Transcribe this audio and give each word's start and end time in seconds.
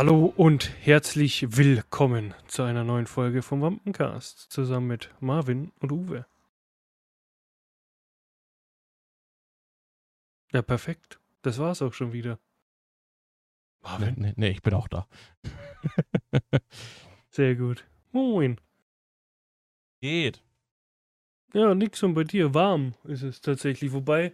Hallo 0.00 0.32
und 0.34 0.72
herzlich 0.82 1.58
willkommen 1.58 2.32
zu 2.46 2.62
einer 2.62 2.84
neuen 2.84 3.06
Folge 3.06 3.42
vom 3.42 3.60
Wampencast 3.60 4.50
zusammen 4.50 4.86
mit 4.86 5.10
Marvin 5.20 5.72
und 5.78 5.92
Uwe. 5.92 6.24
Ja, 10.52 10.62
perfekt. 10.62 11.20
Das 11.42 11.58
war's 11.58 11.82
auch 11.82 11.92
schon 11.92 12.14
wieder. 12.14 12.38
Marvin? 13.82 14.14
Nee, 14.16 14.32
nee, 14.36 14.48
ich 14.48 14.62
bin 14.62 14.72
auch 14.72 14.88
da. 14.88 15.06
Sehr 17.28 17.54
gut. 17.54 17.84
Moin. 18.10 18.58
Geht. 20.00 20.42
Ja, 21.52 21.74
nix 21.74 22.02
und 22.02 22.14
bei 22.14 22.24
dir. 22.24 22.54
Warm 22.54 22.94
ist 23.04 23.20
es 23.20 23.42
tatsächlich. 23.42 23.92
Wobei, 23.92 24.32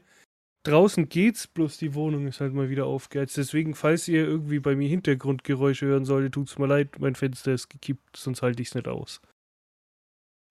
draußen 0.67 1.09
geht's, 1.09 1.47
bloß 1.47 1.79
die 1.79 1.95
Wohnung 1.95 2.27
ist 2.27 2.41
halt 2.41 2.53
mal 2.53 2.69
wieder 2.69 2.87
aufgeheizt. 2.87 3.37
Deswegen, 3.37 3.75
falls 3.75 4.07
ihr 4.09 4.27
irgendwie 4.27 4.61
bei 4.61 4.77
mir 4.77 4.89
Hintergrundgeräusche 4.89 5.87
hören 5.87 6.05
solltet, 6.05 6.35
tut's 6.35 6.59
mir 6.59 6.67
leid, 6.67 6.99
mein 6.99 7.15
Fenster 7.15 7.53
ist 7.53 7.69
gekippt, 7.69 8.17
sonst 8.17 8.43
halte 8.43 8.63
ich's 8.63 8.75
nicht 8.75 8.89
aus. 8.89 9.21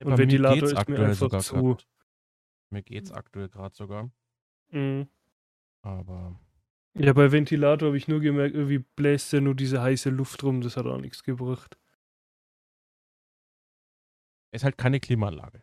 Ja, 0.01 0.07
und 0.07 0.17
Ventilator 0.17 0.69
ist 0.69 0.89
mir 0.89 0.99
einfach 0.99 1.39
zu. 1.41 1.55
Grad. 1.55 1.87
Mir 2.69 2.83
geht's 2.83 3.11
aktuell 3.11 3.49
gerade 3.49 3.75
sogar. 3.75 4.11
Mhm. 4.71 5.07
Aber. 5.81 6.39
Ja, 6.97 7.13
bei 7.13 7.31
Ventilator 7.31 7.87
habe 7.87 7.97
ich 7.97 8.07
nur 8.07 8.21
gemerkt, 8.21 8.55
irgendwie 8.55 8.79
bläst 8.79 9.33
ja 9.33 9.41
nur 9.41 9.55
diese 9.55 9.81
heiße 9.81 10.09
Luft 10.09 10.43
rum, 10.43 10.61
das 10.61 10.77
hat 10.77 10.85
auch 10.85 10.99
nichts 10.99 11.23
gebracht. 11.23 11.77
Ist 14.51 14.63
halt 14.63 14.77
keine 14.77 14.99
Klimaanlage. 14.99 15.61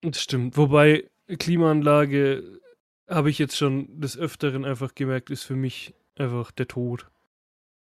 Das 0.00 0.22
stimmt. 0.22 0.56
Wobei 0.56 1.10
Klimaanlage 1.38 2.60
habe 3.08 3.30
ich 3.30 3.38
jetzt 3.38 3.56
schon 3.56 4.00
des 4.00 4.16
Öfteren 4.16 4.64
einfach 4.64 4.94
gemerkt, 4.94 5.30
ist 5.30 5.44
für 5.44 5.56
mich 5.56 5.94
einfach 6.16 6.50
der 6.50 6.68
Tod. 6.68 7.10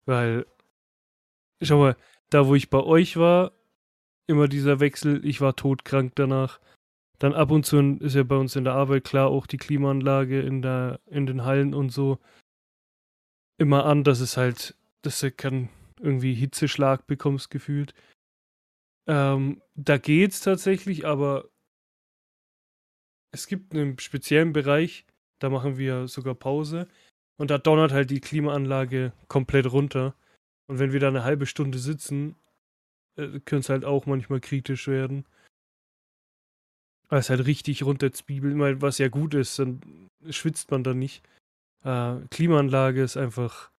Weil, 0.05 0.45
schau 1.61 1.79
mal, 1.79 1.97
da 2.29 2.47
wo 2.47 2.55
ich 2.55 2.69
bei 2.69 2.79
euch 2.79 3.17
war, 3.17 3.51
immer 4.27 4.47
dieser 4.47 4.79
Wechsel, 4.79 5.25
ich 5.25 5.41
war 5.41 5.55
todkrank 5.55 6.13
danach. 6.15 6.59
Dann 7.17 7.33
ab 7.33 7.51
und 7.51 7.65
zu 7.65 7.97
ist 7.99 8.15
ja 8.15 8.23
bei 8.23 8.37
uns 8.37 8.55
in 8.55 8.63
der 8.63 8.73
Arbeit 8.73 9.03
klar 9.03 9.27
auch 9.27 9.45
die 9.45 9.57
Klimaanlage 9.57 10.41
in, 10.41 10.61
der, 10.61 10.99
in 11.07 11.25
den 11.25 11.43
Hallen 11.43 11.73
und 11.73 11.89
so 11.89 12.19
immer 13.59 13.85
an, 13.85 14.03
dass 14.03 14.21
es 14.21 14.37
halt, 14.37 14.75
dass 15.01 15.19
du 15.19 15.31
keinen 15.31 15.69
irgendwie 15.99 16.33
Hitzeschlag 16.33 17.05
bekommst, 17.07 17.51
gefühlt. 17.51 17.93
Ähm, 19.07 19.61
da 19.75 19.97
geht's 19.97 20.39
tatsächlich, 20.39 21.05
aber 21.05 21.49
es 23.31 23.47
gibt 23.47 23.73
einen 23.73 23.99
speziellen 23.99 24.53
Bereich, 24.53 25.05
da 25.39 25.49
machen 25.49 25.77
wir 25.77 26.07
sogar 26.07 26.35
Pause 26.35 26.87
und 27.37 27.51
da 27.51 27.57
donnert 27.57 27.91
halt 27.91 28.09
die 28.09 28.19
Klimaanlage 28.19 29.13
komplett 29.27 29.71
runter. 29.71 30.15
Und 30.67 30.79
wenn 30.79 30.91
wir 30.91 30.99
da 30.99 31.07
eine 31.07 31.23
halbe 31.23 31.45
Stunde 31.45 31.79
sitzen, 31.79 32.35
äh, 33.15 33.39
könnte 33.39 33.59
es 33.59 33.69
halt 33.69 33.85
auch 33.85 34.05
manchmal 34.05 34.41
kritisch 34.41 34.87
werden. 34.87 35.25
Weil 37.07 37.19
es 37.19 37.29
halt 37.29 37.45
richtig 37.47 37.83
runterzwiebelt, 37.83 38.81
was 38.81 38.99
ja 38.99 39.07
gut 39.07 39.33
ist, 39.33 39.57
dann 39.57 39.81
schwitzt 40.29 40.69
man 40.69 40.83
da 40.83 40.93
nicht. 40.93 41.23
Äh, 41.83 42.17
Klimaanlage 42.29 43.01
ist 43.01 43.17
einfach 43.17 43.71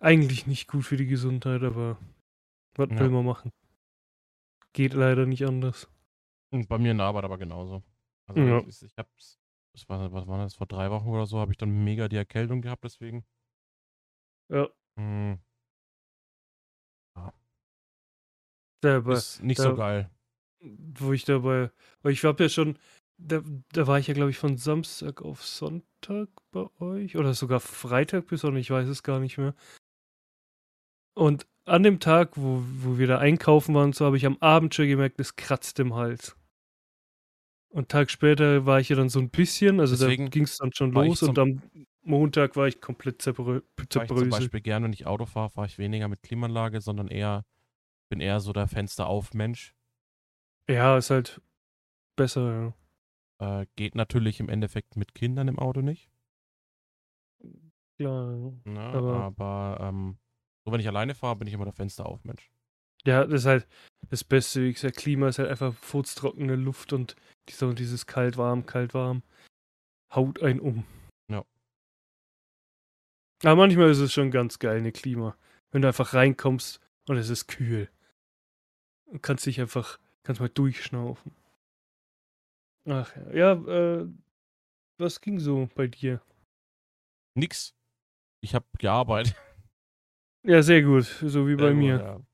eigentlich 0.00 0.46
nicht 0.46 0.68
gut 0.68 0.84
für 0.84 0.96
die 0.96 1.06
Gesundheit, 1.06 1.62
aber 1.62 1.98
was 2.74 2.90
ja. 2.90 2.98
will 2.98 3.10
man 3.10 3.24
machen? 3.24 3.50
Geht 4.72 4.92
leider 4.92 5.24
nicht 5.24 5.44
anders. 5.46 5.88
Und 6.50 6.68
bei 6.68 6.78
mir 6.78 6.92
in 6.92 6.98
der 6.98 7.06
Arbeit 7.06 7.24
aber 7.24 7.38
genauso. 7.38 7.82
Also 8.26 8.40
ja. 8.40 8.60
ich, 8.66 8.82
ich 8.82 8.96
hab's, 8.96 9.37
das 9.78 9.88
war, 9.88 10.12
was 10.12 10.26
war 10.26 10.38
das, 10.38 10.54
vor 10.54 10.66
drei 10.66 10.90
Wochen 10.90 11.08
oder 11.08 11.26
so, 11.26 11.38
habe 11.38 11.52
ich 11.52 11.58
dann 11.58 11.84
mega 11.84 12.08
die 12.08 12.16
Erkältung 12.16 12.62
gehabt, 12.62 12.84
deswegen. 12.84 13.24
Ja. 14.48 14.68
Hm. 14.98 15.38
ja. 17.16 17.32
Selber, 18.82 19.12
ist 19.12 19.42
nicht 19.42 19.58
da, 19.58 19.62
so 19.64 19.76
geil. 19.76 20.10
Wo 20.60 21.12
ich 21.12 21.24
dabei, 21.24 21.70
weil 22.02 22.12
ich 22.12 22.24
habe 22.24 22.42
ja 22.42 22.48
schon, 22.48 22.78
da, 23.18 23.42
da 23.72 23.86
war 23.86 23.98
ich 23.98 24.08
ja, 24.08 24.14
glaube 24.14 24.30
ich, 24.30 24.38
von 24.38 24.56
Samstag 24.56 25.22
auf 25.22 25.44
Sonntag 25.44 26.28
bei 26.50 26.68
euch 26.80 27.16
oder 27.16 27.34
sogar 27.34 27.60
Freitag 27.60 28.26
bis 28.26 28.40
Sonntag, 28.40 28.60
ich 28.60 28.70
weiß 28.70 28.88
es 28.88 29.02
gar 29.02 29.20
nicht 29.20 29.38
mehr. 29.38 29.54
Und 31.14 31.46
an 31.64 31.82
dem 31.82 32.00
Tag, 32.00 32.36
wo, 32.36 32.62
wo 32.64 32.98
wir 32.98 33.06
da 33.06 33.18
einkaufen 33.18 33.74
waren, 33.74 33.92
so 33.92 34.06
habe 34.06 34.16
ich 34.16 34.26
am 34.26 34.38
Abend 34.40 34.74
schon 34.74 34.88
gemerkt, 34.88 35.20
es 35.20 35.36
kratzt 35.36 35.78
im 35.78 35.94
Hals. 35.94 36.36
Und 37.70 37.90
Tag 37.90 38.10
später 38.10 38.64
war 38.64 38.80
ich 38.80 38.88
ja 38.88 38.96
dann 38.96 39.08
so 39.08 39.18
ein 39.18 39.30
bisschen, 39.30 39.78
also 39.80 39.94
Deswegen 39.94 40.26
da 40.26 40.30
ging 40.30 40.44
es 40.44 40.56
dann 40.56 40.72
schon 40.72 40.92
los 40.92 41.22
und 41.22 41.38
am 41.38 41.62
Montag 42.02 42.56
war 42.56 42.66
ich 42.66 42.80
komplett 42.80 43.20
zerbrö 43.20 43.60
zerbröselt. 43.88 44.26
Ich 44.26 44.30
zum 44.30 44.30
Beispiel 44.30 44.60
gerne, 44.62 44.84
wenn 44.86 44.92
ich 44.94 45.06
Auto 45.06 45.26
fahre, 45.26 45.50
fahre 45.50 45.66
ich 45.66 45.78
weniger 45.78 46.08
mit 46.08 46.22
Klimaanlage, 46.22 46.80
sondern 46.80 47.08
eher, 47.08 47.44
bin 48.08 48.20
eher 48.20 48.40
so 48.40 48.52
der 48.52 48.68
Fenster 48.68 49.06
auf 49.06 49.34
Mensch. 49.34 49.74
Ja, 50.68 50.96
ist 50.96 51.10
halt 51.10 51.42
besser, 52.16 52.74
ja. 53.40 53.60
Äh, 53.60 53.66
geht 53.76 53.94
natürlich 53.94 54.40
im 54.40 54.48
Endeffekt 54.48 54.96
mit 54.96 55.14
Kindern 55.14 55.48
im 55.48 55.58
Auto 55.58 55.82
nicht. 55.82 56.10
Klar, 57.98 58.52
ja. 58.64 58.90
aber, 58.92 59.14
aber 59.24 59.78
ähm, 59.80 60.18
so, 60.64 60.72
wenn 60.72 60.80
ich 60.80 60.88
alleine 60.88 61.14
fahre, 61.14 61.36
bin 61.36 61.48
ich 61.48 61.54
immer 61.54 61.64
der 61.64 61.72
Fenster 61.72 62.06
auf, 62.06 62.24
Mensch. 62.24 62.50
Ja, 63.08 63.24
das 63.24 63.40
ist 63.40 63.46
halt 63.46 63.66
das 64.10 64.22
Beste, 64.22 64.62
wie 64.62 64.72
gesagt, 64.74 64.98
Klima 64.98 65.28
ist 65.28 65.38
halt 65.38 65.48
einfach 65.48 65.72
furztrockene 65.74 66.56
Luft 66.56 66.92
und 66.92 67.16
dieser, 67.48 67.72
dieses 67.72 68.06
kalt-warm, 68.06 68.66
kalt-warm 68.66 69.22
haut 70.14 70.42
einen 70.42 70.60
um. 70.60 70.84
Ja. 71.30 71.42
Aber 73.44 73.56
manchmal 73.56 73.88
ist 73.88 74.00
es 74.00 74.12
schon 74.12 74.30
ganz 74.30 74.58
geil, 74.58 74.76
eine 74.76 74.92
Klima. 74.92 75.38
Wenn 75.70 75.80
du 75.80 75.88
einfach 75.88 76.12
reinkommst 76.12 76.80
und 77.08 77.16
es 77.16 77.30
ist 77.30 77.46
kühl. 77.46 77.88
Du 79.10 79.18
kannst 79.20 79.46
dich 79.46 79.58
einfach, 79.58 79.98
kannst 80.22 80.42
mal 80.42 80.50
durchschnaufen. 80.50 81.32
Ach 82.86 83.16
ja, 83.16 83.32
ja, 83.32 84.00
äh, 84.02 84.06
was 84.98 85.22
ging 85.22 85.40
so 85.40 85.70
bei 85.74 85.86
dir? 85.86 86.20
Nix. 87.34 87.74
Ich 88.42 88.54
hab 88.54 88.70
gearbeitet. 88.78 89.34
Ja, 90.44 90.62
sehr 90.62 90.82
gut. 90.82 91.04
So 91.04 91.48
wie 91.48 91.56
bei 91.56 91.72
mir. 91.72 91.96
Ja. 91.96 92.27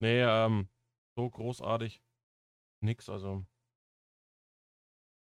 Nee, 0.00 0.22
ähm, 0.22 0.68
so 1.16 1.28
großartig. 1.28 2.02
Nix, 2.80 3.08
also. 3.08 3.44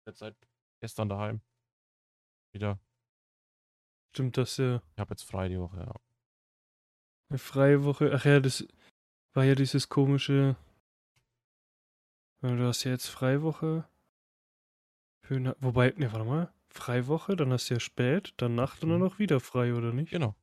Jetzt 0.07 0.19
seit 0.19 0.35
gestern 0.81 1.09
daheim. 1.09 1.41
Wieder. 2.53 2.79
Stimmt 4.13 4.37
das 4.37 4.57
ja. 4.57 4.81
Ich 4.93 4.99
habe 4.99 5.11
jetzt 5.11 5.23
frei 5.23 5.49
die 5.49 5.59
Woche, 5.59 5.77
ja. 5.77 5.93
Eine 7.29 7.39
freie 7.39 7.83
Woche. 7.83 8.11
Ach 8.13 8.25
ja, 8.25 8.39
das 8.39 8.67
war 9.33 9.43
ja 9.43 9.55
dieses 9.55 9.89
komische. 9.89 10.55
Du 12.41 12.63
hast 12.67 12.83
ja 12.83 12.91
jetzt 12.91 13.07
Freiwoche. 13.07 13.87
Für, 15.23 15.55
wobei, 15.59 15.93
ne, 15.97 16.11
warte 16.13 16.25
mal. 16.25 16.53
Freiwoche, 16.69 17.35
dann 17.35 17.51
hast 17.51 17.69
du 17.69 17.75
ja 17.75 17.79
spät, 17.79 18.33
dann 18.37 18.53
Nacht 18.55 18.83
und 18.83 18.89
dann 18.89 18.99
mhm. 18.99 19.05
noch 19.05 19.19
wieder 19.19 19.39
frei, 19.39 19.73
oder 19.73 19.91
nicht? 19.91 20.11
Genau. 20.11 20.35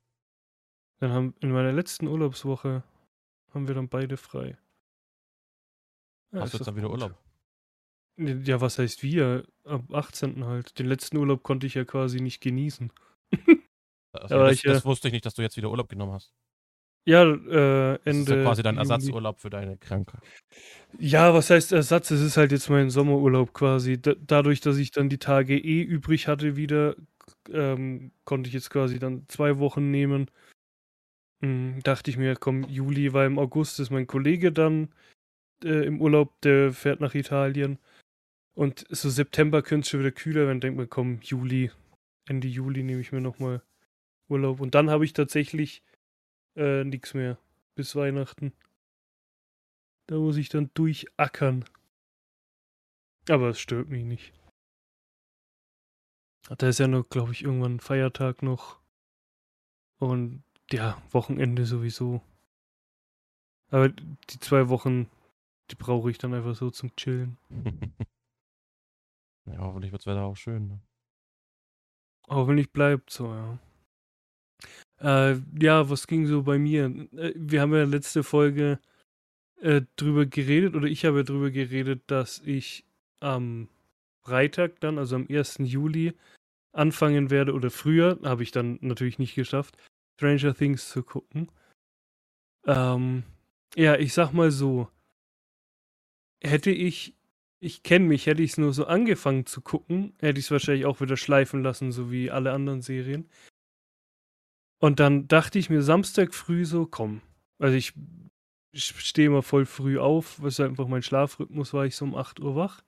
Dann 0.98 1.12
haben 1.12 1.34
in 1.40 1.52
meiner 1.52 1.72
letzten 1.72 2.08
Urlaubswoche 2.08 2.82
haben 3.54 3.68
wir 3.68 3.74
dann 3.74 3.88
beide 3.88 4.16
frei. 4.16 4.56
Ja, 6.32 6.40
Hast 6.40 6.54
du 6.54 6.58
jetzt 6.58 6.66
dann 6.66 6.76
wieder 6.76 6.88
gut. 6.88 7.02
Urlaub? 7.02 7.18
Ja, 8.16 8.60
was 8.60 8.78
heißt 8.78 9.02
wir? 9.02 9.44
Am 9.64 9.86
18. 9.92 10.44
halt. 10.44 10.78
Den 10.78 10.86
letzten 10.86 11.16
Urlaub 11.16 11.42
konnte 11.42 11.66
ich 11.66 11.74
ja 11.74 11.84
quasi 11.84 12.20
nicht 12.20 12.40
genießen. 12.40 12.92
Also, 14.12 14.34
das, 14.38 14.52
ich, 14.52 14.62
das, 14.62 14.84
wusste 14.84 15.08
ich 15.08 15.12
nicht, 15.12 15.26
dass 15.26 15.34
du 15.34 15.42
jetzt 15.42 15.56
wieder 15.56 15.70
Urlaub 15.70 15.88
genommen 15.88 16.12
hast. 16.12 16.34
Ja, 17.04 17.24
äh, 17.24 17.94
Ende. 18.04 18.04
Das 18.04 18.16
ist 18.16 18.28
ja 18.28 18.42
quasi 18.44 18.62
dein 18.62 18.78
Ersatzurlaub 18.78 19.40
für 19.40 19.50
deine 19.50 19.76
Krankheit. 19.76 20.22
Ja, 20.98 21.34
was 21.34 21.50
heißt 21.50 21.72
Ersatz? 21.72 22.10
Es 22.12 22.20
ist 22.20 22.36
halt 22.36 22.52
jetzt 22.52 22.70
mein 22.70 22.90
Sommerurlaub 22.90 23.52
quasi. 23.52 24.00
Da, 24.00 24.14
dadurch, 24.20 24.60
dass 24.60 24.76
ich 24.76 24.92
dann 24.92 25.08
die 25.08 25.18
Tage 25.18 25.58
eh 25.58 25.82
übrig 25.82 26.28
hatte 26.28 26.56
wieder, 26.56 26.94
ähm, 27.50 28.12
konnte 28.24 28.48
ich 28.48 28.54
jetzt 28.54 28.70
quasi 28.70 28.98
dann 29.00 29.24
zwei 29.28 29.58
Wochen 29.58 29.90
nehmen. 29.90 30.30
Hm, 31.42 31.80
dachte 31.82 32.10
ich 32.10 32.16
mir, 32.16 32.36
komm, 32.36 32.64
Juli, 32.64 33.12
weil 33.12 33.26
im 33.26 33.38
August 33.38 33.80
ist 33.80 33.90
mein 33.90 34.06
Kollege 34.06 34.52
dann 34.52 34.92
äh, 35.64 35.86
im 35.86 36.00
Urlaub, 36.00 36.40
der 36.42 36.72
fährt 36.72 37.00
nach 37.00 37.14
Italien. 37.14 37.78
Und 38.54 38.86
so 38.90 39.10
September 39.10 39.62
könnte 39.62 39.86
es 39.86 39.88
schon 39.88 40.00
wieder 40.00 40.12
kühler 40.12 40.46
werden. 40.46 40.60
Denkt 40.60 40.76
man, 40.76 40.88
komm, 40.88 41.20
Juli, 41.22 41.70
Ende 42.28 42.48
Juli 42.48 42.82
nehme 42.82 43.00
ich 43.00 43.10
mir 43.10 43.20
nochmal 43.20 43.62
Urlaub. 44.28 44.60
Und 44.60 44.74
dann 44.74 44.90
habe 44.90 45.04
ich 45.04 45.14
tatsächlich 45.14 45.82
äh, 46.56 46.84
nichts 46.84 47.14
mehr 47.14 47.38
bis 47.74 47.96
Weihnachten. 47.96 48.52
Da 50.06 50.16
muss 50.16 50.36
ich 50.36 50.48
dann 50.48 50.70
durchackern. 50.74 51.64
Aber 53.28 53.48
es 53.48 53.60
stört 53.60 53.88
mich 53.88 54.04
nicht. 54.04 54.32
Da 56.58 56.68
ist 56.68 56.78
ja 56.78 56.88
noch, 56.88 57.08
glaube 57.08 57.32
ich, 57.32 57.42
irgendwann 57.42 57.80
Feiertag 57.80 58.42
noch. 58.42 58.80
Und 59.98 60.42
ja, 60.72 61.00
Wochenende 61.10 61.66
sowieso. 61.66 62.20
Aber 63.70 63.88
die 63.88 64.38
zwei 64.40 64.68
Wochen, 64.68 65.08
die 65.70 65.76
brauche 65.76 66.10
ich 66.10 66.18
dann 66.18 66.34
einfach 66.34 66.54
so 66.54 66.70
zum 66.70 66.94
Chillen. 66.96 67.38
ja, 69.46 69.58
hoffentlich 69.58 69.92
wird 69.92 70.02
das 70.02 70.06
Wetter 70.06 70.24
auch 70.24 70.36
schön. 70.36 70.68
Ne? 70.68 70.80
Hoffentlich 72.28 72.70
bleibt 72.70 73.10
so, 73.10 73.32
ja. 73.32 73.58
Äh, 75.00 75.40
ja, 75.60 75.88
was 75.90 76.06
ging 76.06 76.26
so 76.26 76.42
bei 76.42 76.58
mir? 76.58 76.84
Äh, 77.16 77.32
wir 77.34 77.60
haben 77.60 77.74
ja 77.74 77.84
letzte 77.84 78.22
Folge 78.22 78.78
äh, 79.60 79.82
drüber 79.96 80.26
geredet, 80.26 80.74
oder 80.76 80.86
ich 80.86 81.04
habe 81.04 81.24
drüber 81.24 81.50
geredet, 81.50 82.02
dass 82.06 82.40
ich 82.40 82.84
am 83.20 83.68
Freitag 84.24 84.80
dann, 84.80 84.98
also 84.98 85.16
am 85.16 85.26
1. 85.28 85.58
Juli, 85.60 86.12
anfangen 86.72 87.30
werde, 87.30 87.52
oder 87.54 87.70
früher, 87.70 88.18
habe 88.22 88.42
ich 88.42 88.52
dann 88.52 88.78
natürlich 88.80 89.18
nicht 89.18 89.34
geschafft, 89.34 89.76
Stranger 90.22 90.54
Things 90.54 90.88
zu 90.88 91.02
gucken. 91.02 91.50
Ähm, 92.64 93.24
ja, 93.74 93.96
ich 93.96 94.12
sag 94.12 94.32
mal 94.32 94.52
so, 94.52 94.88
hätte 96.40 96.70
ich, 96.70 97.16
ich 97.58 97.82
kenne 97.82 98.06
mich, 98.06 98.26
hätte 98.26 98.42
ich 98.42 98.52
es 98.52 98.58
nur 98.58 98.72
so 98.72 98.86
angefangen 98.86 99.46
zu 99.46 99.60
gucken, 99.62 100.14
hätte 100.20 100.38
ich 100.38 100.46
es 100.46 100.50
wahrscheinlich 100.52 100.86
auch 100.86 101.00
wieder 101.00 101.16
schleifen 101.16 101.64
lassen, 101.64 101.90
so 101.90 102.12
wie 102.12 102.30
alle 102.30 102.52
anderen 102.52 102.82
Serien. 102.82 103.28
Und 104.80 105.00
dann 105.00 105.26
dachte 105.26 105.58
ich 105.58 105.70
mir 105.70 105.82
Samstag 105.82 106.34
früh 106.34 106.64
so, 106.64 106.86
komm. 106.86 107.20
Also 107.58 107.76
ich, 107.76 107.94
ich 108.72 108.84
stehe 108.84 109.26
immer 109.26 109.42
voll 109.42 109.66
früh 109.66 109.98
auf, 109.98 110.40
was 110.40 110.60
einfach 110.60 110.86
mein 110.86 111.02
Schlafrhythmus 111.02 111.74
war, 111.74 111.84
ich 111.84 111.96
so 111.96 112.04
um 112.04 112.14
8 112.14 112.38
Uhr 112.38 112.54
wach. 112.54 112.84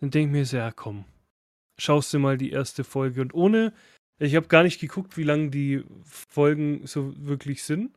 Dann 0.00 0.10
denke 0.12 0.28
ich 0.28 0.32
mir 0.32 0.46
so, 0.46 0.56
ja 0.56 0.70
komm, 0.70 1.04
schaust 1.80 2.14
du 2.14 2.20
mal 2.20 2.38
die 2.38 2.50
erste 2.50 2.84
Folge. 2.84 3.22
Und 3.22 3.34
ohne, 3.34 3.72
ich 4.18 4.34
habe 4.34 4.48
gar 4.48 4.62
nicht 4.62 4.80
geguckt, 4.80 5.16
wie 5.16 5.22
lang 5.22 5.50
die 5.50 5.84
Folgen 6.04 6.86
so 6.86 7.14
wirklich 7.18 7.62
sind, 7.62 7.96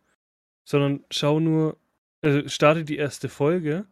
sondern 0.64 1.04
schau 1.10 1.40
nur, 1.40 1.78
also 2.22 2.48
starte 2.48 2.84
die 2.84 2.98
erste 2.98 3.30
Folge 3.30 3.86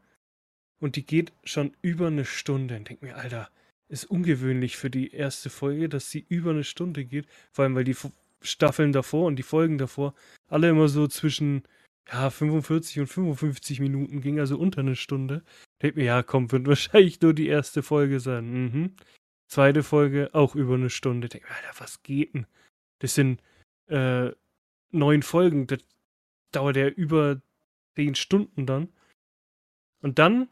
und 0.80 0.96
die 0.96 1.06
geht 1.06 1.34
schon 1.44 1.76
über 1.81 2.08
eine 2.08 2.26
Stunde. 2.26 2.78
Und 2.78 2.90
denke 2.90 3.06
mir, 3.06 3.18
Alter, 3.18 3.50
ist 3.90 4.06
ungewöhnlich 4.06 4.78
für 4.78 4.90
die 4.90 5.12
erste 5.12 5.50
Folge, 5.50 5.90
dass 5.90 6.12
sie 6.12 6.26
über 6.30 6.52
eine 6.52 6.64
Stunde 6.64 7.06
geht. 7.06 7.28
Vor 7.52 7.64
allem, 7.64 7.76
weil 7.76 7.84
die 7.84 7.96
Staffeln 8.42 8.94
davor 8.94 9.26
und 9.26 9.36
die 9.36 9.44
Folgen 9.44 9.78
davor 9.78 10.14
alle 10.48 10.70
immer 10.70 10.88
so 10.88 11.08
zwischen 11.08 11.64
ja, 12.12 12.30
45 12.30 13.00
und 13.02 13.08
55 13.08 13.80
Minuten 13.80 14.22
ging, 14.22 14.40
also 14.40 14.58
unter 14.58 14.81
eine 14.81 14.96
Stunde. 14.96 15.44
Denke 15.81 16.00
mir, 16.00 16.06
ja, 16.06 16.24
komm, 16.24 16.52
wird 16.52 16.68
wahrscheinlich 16.68 17.20
nur 17.22 17.34
die 17.34 17.48
erste 17.48 17.84
Folge 17.84 18.20
sein. 18.20 18.52
Mhm. 18.52 18.96
Zweite 19.50 19.81
Folge 19.81 20.30
auch 20.34 20.54
über 20.54 20.75
eine 20.75 20.92
Stunde. 20.92 21.28
Denke 21.28 21.48
mir, 21.48 21.56
Alter, 21.56 21.80
was 21.80 22.04
geht 22.04 22.36
denn? 22.36 22.46
Das 23.00 23.16
sind 23.16 23.42
äh, 23.88 24.30
neun 24.92 25.24
Folgen. 25.24 25.66
Das 25.66 25.80
dauert 26.51 26.78
ja 26.78 26.88
über 26.88 27.42
zehn 27.96 28.13
Stunden 28.13 28.68
dann. 28.68 28.90
Und 30.01 30.19
dann 30.19 30.50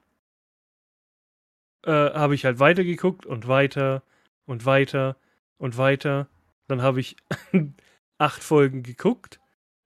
äh, 1.83 1.91
habe 1.91 2.33
ich 2.33 2.43
halt 2.43 2.57
weitergeguckt 2.57 3.27
und 3.27 3.47
weiter 3.47 4.01
und 4.45 4.65
weiter 4.65 5.15
und 5.57 5.77
weiter. 5.77 6.27
Dann 6.67 6.81
habe 6.81 6.99
ich 6.99 7.17
acht 8.17 8.43
Folgen 8.43 8.81
geguckt, 8.81 9.39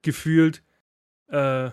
gefühlt 0.04 0.64
äh, 1.28 1.72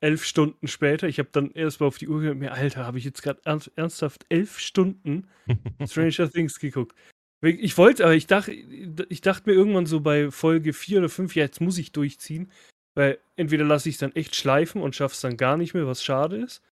elf 0.00 0.24
Stunden 0.24 0.68
später. 0.68 1.08
Ich 1.08 1.18
habe 1.18 1.28
dann 1.32 1.52
erst 1.52 1.80
mal 1.80 1.86
auf 1.86 1.98
die 1.98 2.08
Uhr 2.08 2.20
geguckt, 2.20 2.40
mir, 2.40 2.52
Alter, 2.52 2.86
habe 2.86 2.98
ich 2.98 3.04
jetzt 3.04 3.22
gerade 3.22 3.40
ernsthaft 3.44 4.26
elf 4.28 4.58
Stunden 4.58 5.28
Stranger 5.86 6.30
Things 6.30 6.58
geguckt. 6.58 6.94
Ich 7.40 7.78
wollte, 7.78 8.04
aber 8.04 8.14
ich 8.14 8.26
dachte, 8.26 8.52
ich 8.52 9.20
dachte 9.20 9.48
mir 9.48 9.54
irgendwann 9.54 9.86
so 9.86 10.00
bei 10.00 10.30
Folge 10.30 10.72
4 10.72 10.98
oder 10.98 11.08
5, 11.08 11.36
ja, 11.36 11.44
jetzt 11.44 11.60
muss 11.60 11.78
ich 11.78 11.92
durchziehen. 11.92 12.50
Weil 12.94 13.18
entweder 13.36 13.64
lasse 13.64 13.88
ich 13.88 13.94
es 13.94 14.00
dann 14.00 14.14
echt 14.16 14.34
schleifen 14.34 14.82
und 14.82 14.96
schaffe 14.96 15.14
es 15.14 15.20
dann 15.20 15.36
gar 15.36 15.56
nicht 15.56 15.72
mehr, 15.72 15.86
was 15.86 16.02
schade 16.02 16.36
ist. 16.36 16.62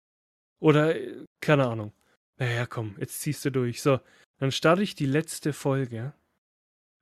Oder, 0.59 0.97
keine 1.41 1.69
Ahnung. 1.69 1.93
Naja, 2.39 2.67
komm, 2.67 2.97
jetzt 2.99 3.21
ziehst 3.21 3.45
du 3.45 3.51
durch. 3.51 3.81
So, 3.81 4.01
dann 4.39 4.51
starte 4.51 4.83
ich 4.83 4.97
die 4.97 5.07
letzte 5.07 5.53
Folge. 5.53 6.15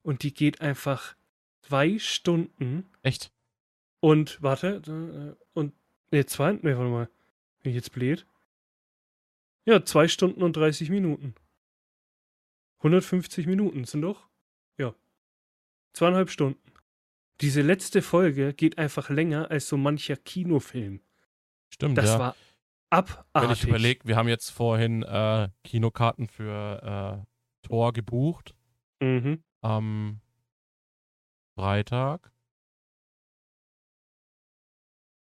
Und 0.03 0.23
die 0.23 0.35
geht 0.35 0.61
einfach 0.61 1.17
zwei 1.63 1.99
Stunden. 1.99 2.87
Echt? 3.03 3.33
Und, 4.01 4.43
warte, 4.43 4.83
äh, 4.87 5.43
und, 5.55 5.73
ne, 6.15 6.27
zwei, 6.27 6.53
ne, 6.53 6.79
warte 6.79 6.91
mal. 6.91 7.09
Bin 7.63 7.71
ich 7.71 7.77
jetzt 7.77 7.93
blöd? 7.93 8.27
Ja, 9.67 9.85
zwei 9.85 10.09
Stunden 10.09 10.43
und 10.43 10.57
30 10.57 10.91
Minuten. 10.91 11.35
150 12.79 13.47
Minuten 13.47 13.85
sind 13.85 14.03
doch? 14.03 14.29
Ja. 14.79 14.95
Zweieinhalb 15.93 16.31
Stunden. 16.31 16.61
Diese 17.41 17.63
letzte 17.63 18.03
Folge 18.03 18.55
geht 18.55 18.79
einfach 18.79 19.11
länger 19.11 19.51
als 19.51 19.69
so 19.69 19.77
mancher 19.77 20.17
Kinofilm. 20.17 21.01
Stimmt, 21.71 21.99
das 21.99 22.11
ja. 22.11 22.19
war 22.19 22.37
abartig. 22.91 23.25
Wenn 23.35 23.51
ich 23.51 23.65
überlege, 23.65 24.07
wir 24.07 24.17
haben 24.17 24.29
jetzt 24.29 24.51
vorhin 24.51 25.03
äh, 25.03 25.49
Kinokarten 25.65 26.29
für 26.29 27.25
äh, 27.25 27.67
Tor 27.67 27.93
gebucht. 27.93 28.55
Mhm. 29.01 29.43
Am 29.63 30.21
Freitag. 31.57 32.34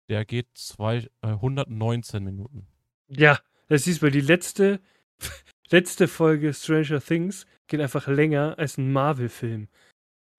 Der 0.08 0.24
geht 0.24 0.46
zwei, 0.54 1.08
äh, 1.22 1.28
119 1.28 2.22
Minuten. 2.22 2.66
Ja, 3.08 3.38
das 3.68 3.84
siehst 3.84 4.02
du, 4.02 4.10
die 4.10 4.20
letzte, 4.20 4.80
letzte 5.70 6.08
Folge 6.08 6.52
Stranger 6.52 7.00
Things 7.00 7.46
geht 7.66 7.80
einfach 7.80 8.06
länger 8.06 8.58
als 8.58 8.78
ein 8.78 8.92
Marvel-Film. 8.92 9.68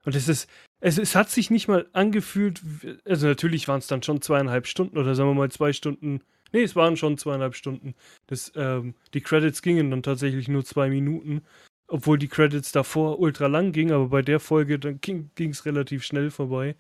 Und 0.05 0.15
es 0.15 0.29
ist, 0.29 0.49
es, 0.79 0.97
es 0.97 1.15
hat 1.15 1.29
sich 1.29 1.49
nicht 1.49 1.67
mal 1.67 1.87
angefühlt, 1.91 2.61
also 3.03 3.27
natürlich 3.27 3.67
waren 3.67 3.79
es 3.79 3.87
dann 3.87 4.03
schon 4.03 4.21
zweieinhalb 4.21 4.67
Stunden 4.67 4.97
oder 4.97 5.15
sagen 5.15 5.29
wir 5.29 5.33
mal 5.33 5.51
zwei 5.51 5.73
Stunden. 5.73 6.21
Nee, 6.53 6.63
es 6.63 6.77
waren 6.77 6.95
schon 6.95 7.17
zweieinhalb 7.17 7.55
Stunden. 7.55 7.93
Das, 8.27 8.53
ähm, 8.55 8.95
die 9.13 9.21
Credits 9.21 9.61
gingen 9.61 9.91
dann 9.91 10.03
tatsächlich 10.03 10.47
nur 10.47 10.63
zwei 10.63 10.89
Minuten, 10.89 11.41
obwohl 11.87 12.17
die 12.17 12.29
Credits 12.29 12.71
davor 12.71 13.19
ultra 13.19 13.47
lang 13.47 13.73
gingen, 13.73 13.91
aber 13.91 14.07
bei 14.07 14.21
der 14.21 14.39
Folge 14.39 14.79
ging 14.79 15.29
es 15.37 15.65
relativ 15.65 16.03
schnell 16.03 16.31
vorbei. 16.31 16.77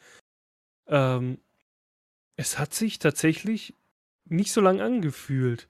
Ähm, 0.87 1.39
es 2.37 2.59
hat 2.59 2.73
sich 2.73 2.99
tatsächlich 2.99 3.73
nicht 4.25 4.51
so 4.51 4.61
lang 4.61 4.79
angefühlt. 4.79 5.67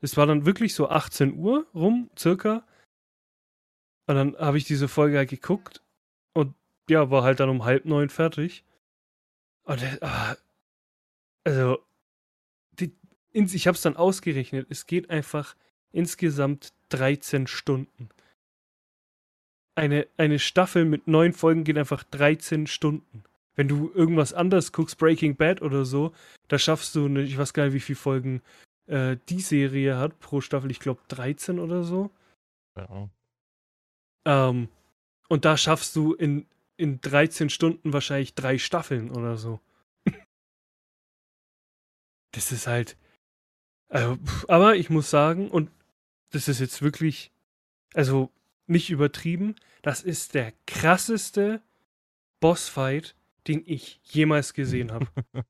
Es 0.00 0.16
war 0.16 0.26
dann 0.26 0.44
wirklich 0.44 0.74
so 0.74 0.88
18 0.88 1.34
Uhr 1.34 1.66
rum, 1.74 2.10
circa. 2.18 2.66
Und 4.06 4.16
dann 4.16 4.36
habe 4.36 4.58
ich 4.58 4.64
diese 4.64 4.88
Folge 4.88 5.16
halt 5.16 5.30
geguckt 5.30 5.80
und 6.34 6.54
ja, 6.90 7.10
war 7.10 7.22
halt 7.22 7.38
dann 7.40 7.48
um 7.48 7.64
halb 7.64 7.84
neun 7.84 8.10
fertig. 8.10 8.64
Und 9.62 9.80
äh, 9.82 9.98
also, 11.44 11.78
die, 12.72 12.92
ich 13.32 13.66
habe 13.68 13.76
es 13.76 13.82
dann 13.82 13.96
ausgerechnet. 13.96 14.66
Es 14.70 14.86
geht 14.86 15.08
einfach 15.08 15.54
insgesamt 15.92 16.72
13 16.88 17.46
Stunden. 17.46 18.08
Eine, 19.76 20.08
eine 20.16 20.40
Staffel 20.40 20.84
mit 20.84 21.06
neun 21.06 21.32
Folgen 21.32 21.62
geht 21.62 21.78
einfach 21.78 22.02
13 22.02 22.66
Stunden. 22.66 23.22
Wenn 23.54 23.68
du 23.68 23.90
irgendwas 23.94 24.32
anderes 24.32 24.72
guckst, 24.72 24.98
Breaking 24.98 25.36
Bad 25.36 25.62
oder 25.62 25.84
so, 25.84 26.12
da 26.48 26.58
schaffst 26.58 26.94
du, 26.94 27.06
eine, 27.06 27.22
ich 27.22 27.36
weiß 27.36 27.52
gar 27.52 27.64
nicht, 27.64 27.74
wie 27.74 27.80
viele 27.80 27.96
Folgen 27.96 28.42
äh, 28.86 29.16
die 29.28 29.40
Serie 29.40 29.96
hat 29.96 30.18
pro 30.20 30.40
Staffel. 30.40 30.70
Ich 30.70 30.80
glaube 30.80 31.00
13 31.08 31.58
oder 31.58 31.84
so. 31.84 32.10
Ja. 32.76 33.10
Ähm, 34.24 34.68
und 35.28 35.44
da 35.44 35.56
schaffst 35.56 35.96
du 35.96 36.14
in, 36.14 36.46
in 36.76 37.00
13 37.00 37.50
Stunden 37.50 37.92
wahrscheinlich 37.92 38.34
drei 38.34 38.58
Staffeln 38.58 39.10
oder 39.10 39.36
so. 39.36 39.60
das 42.32 42.52
ist 42.52 42.66
halt. 42.66 42.96
Also, 43.88 44.18
aber 44.48 44.76
ich 44.76 44.88
muss 44.88 45.10
sagen, 45.10 45.50
und 45.50 45.70
das 46.30 46.48
ist 46.48 46.60
jetzt 46.60 46.80
wirklich, 46.80 47.30
also 47.92 48.30
nicht 48.66 48.90
übertrieben, 48.90 49.56
das 49.82 50.02
ist 50.02 50.34
der 50.34 50.52
krasseste 50.66 51.60
Bossfight, 52.40 53.14
den 53.48 53.62
ich 53.66 54.00
jemals 54.04 54.54
gesehen 54.54 54.92
habe. 54.92 55.06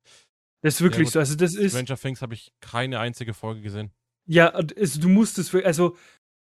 Das 0.64 0.75
ist 0.75 0.80
wirklich 0.80 1.08
ja, 1.08 1.12
so. 1.14 1.18
Also 1.18 1.34
das 1.34 1.56
ist. 1.56 1.72
Stranger 1.72 1.99
Things 1.99 2.22
habe 2.22 2.34
ich 2.34 2.52
keine 2.61 3.00
einzige 3.00 3.34
Folge 3.34 3.62
gesehen. 3.62 3.90
Ja, 4.26 4.50
also 4.50 5.00
du 5.00 5.08
musstest, 5.08 5.52
also 5.56 5.96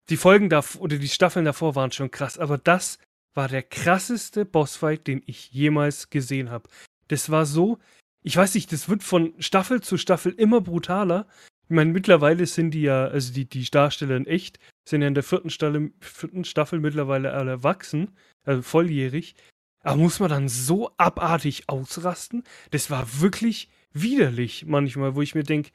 die 0.09 0.17
Folgen 0.17 0.49
davor 0.49 0.81
oder 0.81 0.97
die 0.97 1.09
Staffeln 1.09 1.45
davor 1.45 1.75
waren 1.75 1.91
schon 1.91 2.11
krass, 2.11 2.37
aber 2.37 2.59
das 2.59 2.99
war 3.33 3.47
der 3.47 3.63
krasseste 3.63 4.45
Bossfight, 4.45 5.07
den 5.07 5.23
ich 5.25 5.51
jemals 5.51 6.11
gesehen 6.11 6.51
habe. 6.51 6.69
Das 7.07 7.31
war 7.31 7.45
so, 7.45 7.79
ich 8.21 8.37
weiß 8.37 8.53
nicht, 8.55 8.71
das 8.71 8.87
wird 8.87 9.03
von 9.03 9.33
Staffel 9.39 9.81
zu 9.81 9.97
Staffel 9.97 10.33
immer 10.33 10.61
brutaler. 10.61 11.27
Ich 11.63 11.75
meine, 11.75 11.91
mittlerweile 11.91 12.45
sind 12.45 12.71
die 12.71 12.83
ja, 12.83 13.05
also 13.05 13.33
die, 13.33 13.45
die 13.45 13.63
Darsteller 13.63 14.15
in 14.15 14.27
echt, 14.27 14.59
sind 14.87 15.01
ja 15.01 15.07
in 15.07 15.15
der 15.15 15.23
vierten 15.23 15.49
Staffel, 15.49 15.91
vierten 16.01 16.45
Staffel 16.45 16.79
mittlerweile 16.79 17.33
alle 17.33 17.51
erwachsen, 17.51 18.15
also 18.43 18.61
volljährig. 18.61 19.35
Aber 19.83 19.97
muss 19.97 20.19
man 20.19 20.29
dann 20.29 20.49
so 20.49 20.91
abartig 20.97 21.67
ausrasten? 21.67 22.43
Das 22.71 22.89
war 22.89 23.21
wirklich 23.21 23.69
widerlich 23.91 24.65
manchmal, 24.65 25.15
wo 25.15 25.21
ich 25.21 25.35
mir 25.35 25.43
denke, 25.43 25.71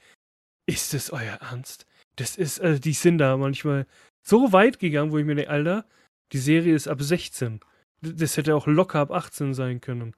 ist 0.66 0.94
das 0.94 1.10
euer 1.10 1.34
Ernst? 1.34 1.86
Das 2.16 2.36
ist, 2.36 2.60
also 2.60 2.80
die 2.80 2.94
sind 2.94 3.18
da 3.18 3.36
manchmal 3.36 3.86
so 4.22 4.52
weit 4.52 4.78
gegangen, 4.78 5.12
wo 5.12 5.18
ich 5.18 5.24
mir 5.24 5.36
denke, 5.36 5.50
Alter, 5.50 5.86
die 6.32 6.38
Serie 6.38 6.74
ist 6.74 6.88
ab 6.88 7.00
16. 7.00 7.60
Das 8.00 8.36
hätte 8.36 8.56
auch 8.56 8.66
locker 8.66 9.00
ab 9.00 9.10
18 9.10 9.54
sein 9.54 9.80
können. 9.80 10.14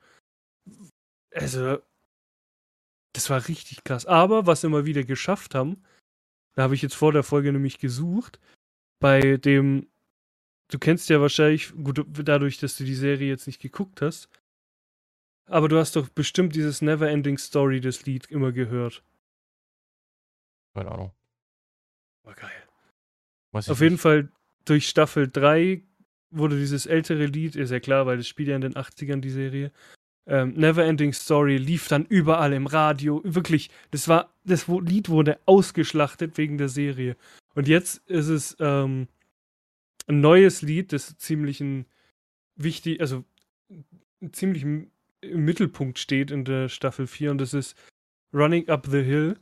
Also, 1.35 1.78
das 3.12 3.28
war 3.30 3.49
richtig 3.49 3.85
krass. 3.85 4.06
Aber 4.06 4.47
was 4.47 4.62
wir 4.62 4.70
mal 4.70 4.87
wieder 4.87 5.04
geschafft 5.04 5.54
haben, 5.54 5.82
da 6.54 6.62
habe 6.62 6.75
ich 6.75 6.82
jetzt 6.82 6.94
vor 6.94 7.12
der 7.12 7.23
Folge 7.23 7.52
nämlich 7.52 7.78
gesucht, 7.78 8.40
bei 9.00 9.37
dem 9.37 9.89
du 10.71 10.79
kennst 10.79 11.09
ja 11.11 11.21
wahrscheinlich, 11.21 11.73
gut, 11.73 12.05
dadurch, 12.09 12.59
dass 12.59 12.77
du 12.77 12.85
die 12.85 12.95
Serie 12.95 13.29
jetzt 13.29 13.47
nicht 13.47 13.61
geguckt 13.61 14.00
hast, 14.03 14.29
aber 15.47 15.69
du 15.69 15.79
hast 15.79 15.97
doch 15.97 16.09
bestimmt 16.09 16.55
dieses 16.55 16.81
Neverending 16.81 17.39
Story, 17.39 17.81
das 17.81 18.07
Lied, 18.07 18.27
immer 18.27 18.53
gehört. 18.53 19.03
Keine 20.75 20.93
Ahnung. 20.93 21.12
War 22.23 22.35
geil. 22.35 22.50
Auf 23.53 23.81
jeden 23.81 23.95
nicht. 23.95 24.00
Fall 24.00 24.29
durch 24.65 24.89
Staffel 24.89 25.29
3 25.29 25.83
wurde 26.31 26.57
dieses 26.57 26.87
ältere 26.87 27.27
Lied, 27.27 27.57
ist 27.57 27.71
ja 27.71 27.81
klar, 27.81 28.07
weil 28.07 28.17
das 28.17 28.29
spielt 28.29 28.49
ja 28.49 28.55
in 28.55 28.61
den 28.61 28.75
80ern, 28.75 29.21
die 29.21 29.31
Serie. 29.31 29.73
Ähm, 30.27 30.53
Neverending 30.55 31.12
Story 31.12 31.57
lief 31.57 31.89
dann 31.89 32.05
überall 32.05 32.53
im 32.53 32.69
Radio. 32.69 33.21
Wirklich, 33.25 33.71
das 33.91 34.07
war, 34.07 34.33
das 34.45 34.69
Lied 34.69 35.09
wurde 35.09 35.41
ausgeschlachtet 35.47 36.39
wegen 36.39 36.57
der 36.57 36.69
Serie. 36.69 37.17
Und 37.57 37.67
jetzt 37.67 38.09
ist 38.09 38.29
es 38.29 38.57
ähm, 38.61 39.09
ein 40.11 40.21
neues 40.21 40.62
Lied, 40.62 40.93
das 40.93 41.17
ziemlich 41.19 41.61
ein 41.61 41.87
wichtig, 42.57 43.00
also 43.00 43.25
ziemlich 44.33 44.62
im 44.62 44.90
Mittelpunkt 45.23 45.99
steht 45.99 46.31
in 46.31 46.45
der 46.45 46.69
Staffel 46.69 47.07
4 47.07 47.31
und 47.31 47.38
das 47.38 47.55
ist 47.55 47.76
Running 48.33 48.69
Up 48.69 48.87
the 48.87 49.02
Hill. 49.02 49.38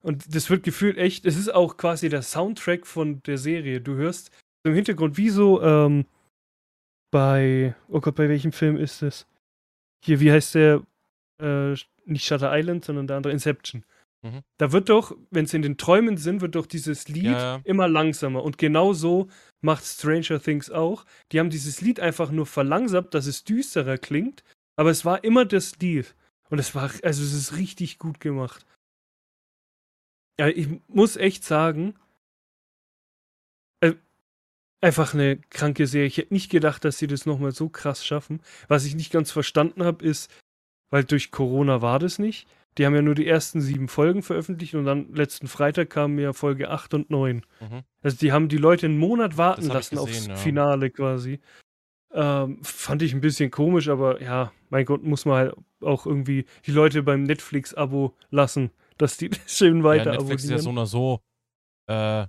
Und 0.00 0.34
das 0.34 0.50
wird 0.50 0.64
gefühlt 0.64 0.98
echt, 0.98 1.24
es 1.24 1.36
ist 1.36 1.52
auch 1.52 1.76
quasi 1.76 2.08
der 2.08 2.22
Soundtrack 2.22 2.86
von 2.86 3.22
der 3.22 3.38
Serie. 3.38 3.80
Du 3.80 3.94
hörst 3.94 4.30
im 4.62 4.74
Hintergrund 4.74 5.16
wie 5.16 5.30
so 5.30 5.62
ähm, 5.62 6.06
bei, 7.10 7.74
oh 7.88 8.00
Gott, 8.00 8.14
bei 8.14 8.28
welchem 8.28 8.52
Film 8.52 8.76
ist 8.76 9.02
es? 9.02 9.26
Hier, 10.04 10.20
wie 10.20 10.30
heißt 10.30 10.54
der? 10.54 10.82
Äh, 11.40 11.74
nicht 12.04 12.26
Shutter 12.26 12.50
Island, 12.54 12.84
sondern 12.84 13.06
der 13.06 13.16
andere 13.16 13.32
Inception. 13.32 13.84
Mhm. 14.24 14.42
Da 14.56 14.72
wird 14.72 14.88
doch, 14.88 15.14
wenn 15.30 15.46
sie 15.46 15.56
in 15.56 15.62
den 15.62 15.76
Träumen 15.76 16.16
sind, 16.16 16.40
wird 16.40 16.54
doch 16.54 16.66
dieses 16.66 17.08
Lied 17.08 17.24
Ja, 17.24 17.60
immer 17.64 17.88
langsamer. 17.88 18.42
Und 18.42 18.56
genau 18.56 18.94
so 18.94 19.28
macht 19.60 19.84
Stranger 19.84 20.40
Things 20.40 20.70
auch. 20.70 21.04
Die 21.30 21.38
haben 21.38 21.50
dieses 21.50 21.82
Lied 21.82 22.00
einfach 22.00 22.30
nur 22.30 22.46
verlangsamt, 22.46 23.12
dass 23.12 23.26
es 23.26 23.44
düsterer 23.44 23.98
klingt, 23.98 24.42
aber 24.76 24.90
es 24.90 25.04
war 25.04 25.22
immer 25.24 25.44
das 25.44 25.78
Lied. 25.78 26.16
Und 26.48 26.58
es 26.58 26.74
war, 26.74 26.90
also 27.02 27.22
es 27.22 27.34
ist 27.34 27.56
richtig 27.56 27.98
gut 27.98 28.18
gemacht. 28.18 28.66
Ja, 30.40 30.48
ich 30.48 30.68
muss 30.88 31.16
echt 31.16 31.44
sagen, 31.44 31.94
äh, 33.80 33.92
einfach 34.80 35.12
eine 35.12 35.36
kranke 35.36 35.86
Serie. 35.86 36.06
Ich 36.06 36.16
hätte 36.16 36.32
nicht 36.32 36.50
gedacht, 36.50 36.84
dass 36.84 36.98
sie 36.98 37.06
das 37.06 37.26
nochmal 37.26 37.52
so 37.52 37.68
krass 37.68 38.06
schaffen. 38.06 38.40
Was 38.68 38.86
ich 38.86 38.94
nicht 38.94 39.12
ganz 39.12 39.30
verstanden 39.30 39.84
habe, 39.84 40.04
ist, 40.04 40.30
weil 40.90 41.04
durch 41.04 41.30
Corona 41.30 41.82
war 41.82 41.98
das 41.98 42.18
nicht. 42.18 42.48
Die 42.76 42.86
haben 42.86 42.94
ja 42.94 43.02
nur 43.02 43.14
die 43.14 43.26
ersten 43.26 43.60
sieben 43.60 43.88
Folgen 43.88 44.22
veröffentlicht 44.22 44.74
und 44.74 44.84
dann 44.84 45.14
letzten 45.14 45.46
Freitag 45.46 45.90
kamen 45.90 46.18
ja 46.18 46.32
Folge 46.32 46.70
8 46.70 46.94
und 46.94 47.10
9. 47.10 47.36
Mhm. 47.36 47.82
Also 48.02 48.16
die 48.16 48.32
haben 48.32 48.48
die 48.48 48.56
Leute 48.56 48.86
einen 48.86 48.98
Monat 48.98 49.36
warten 49.36 49.66
lassen 49.66 49.96
gesehen, 49.96 49.98
aufs 49.98 50.26
ja. 50.26 50.36
Finale 50.36 50.90
quasi. 50.90 51.40
Ähm, 52.12 52.62
fand 52.62 53.02
ich 53.02 53.12
ein 53.12 53.20
bisschen 53.20 53.50
komisch, 53.50 53.88
aber 53.88 54.22
ja, 54.22 54.52
mein 54.70 54.84
Gott, 54.84 55.02
muss 55.02 55.24
man 55.24 55.36
halt 55.36 55.54
auch 55.80 56.06
irgendwie 56.06 56.46
die 56.66 56.72
Leute 56.72 57.02
beim 57.02 57.24
Netflix-Abo 57.24 58.14
lassen, 58.30 58.70
dass 58.98 59.16
die 59.16 59.30
schön 59.46 59.84
weiter 59.84 60.12
ja, 60.12 60.18
Netflix 60.18 60.44
ist 60.44 60.50
ja 60.50 60.58
so 60.58 60.70
abonnieren. 60.70 60.78
oder 60.78 60.86
so 60.86 61.20
äh, 61.86 62.26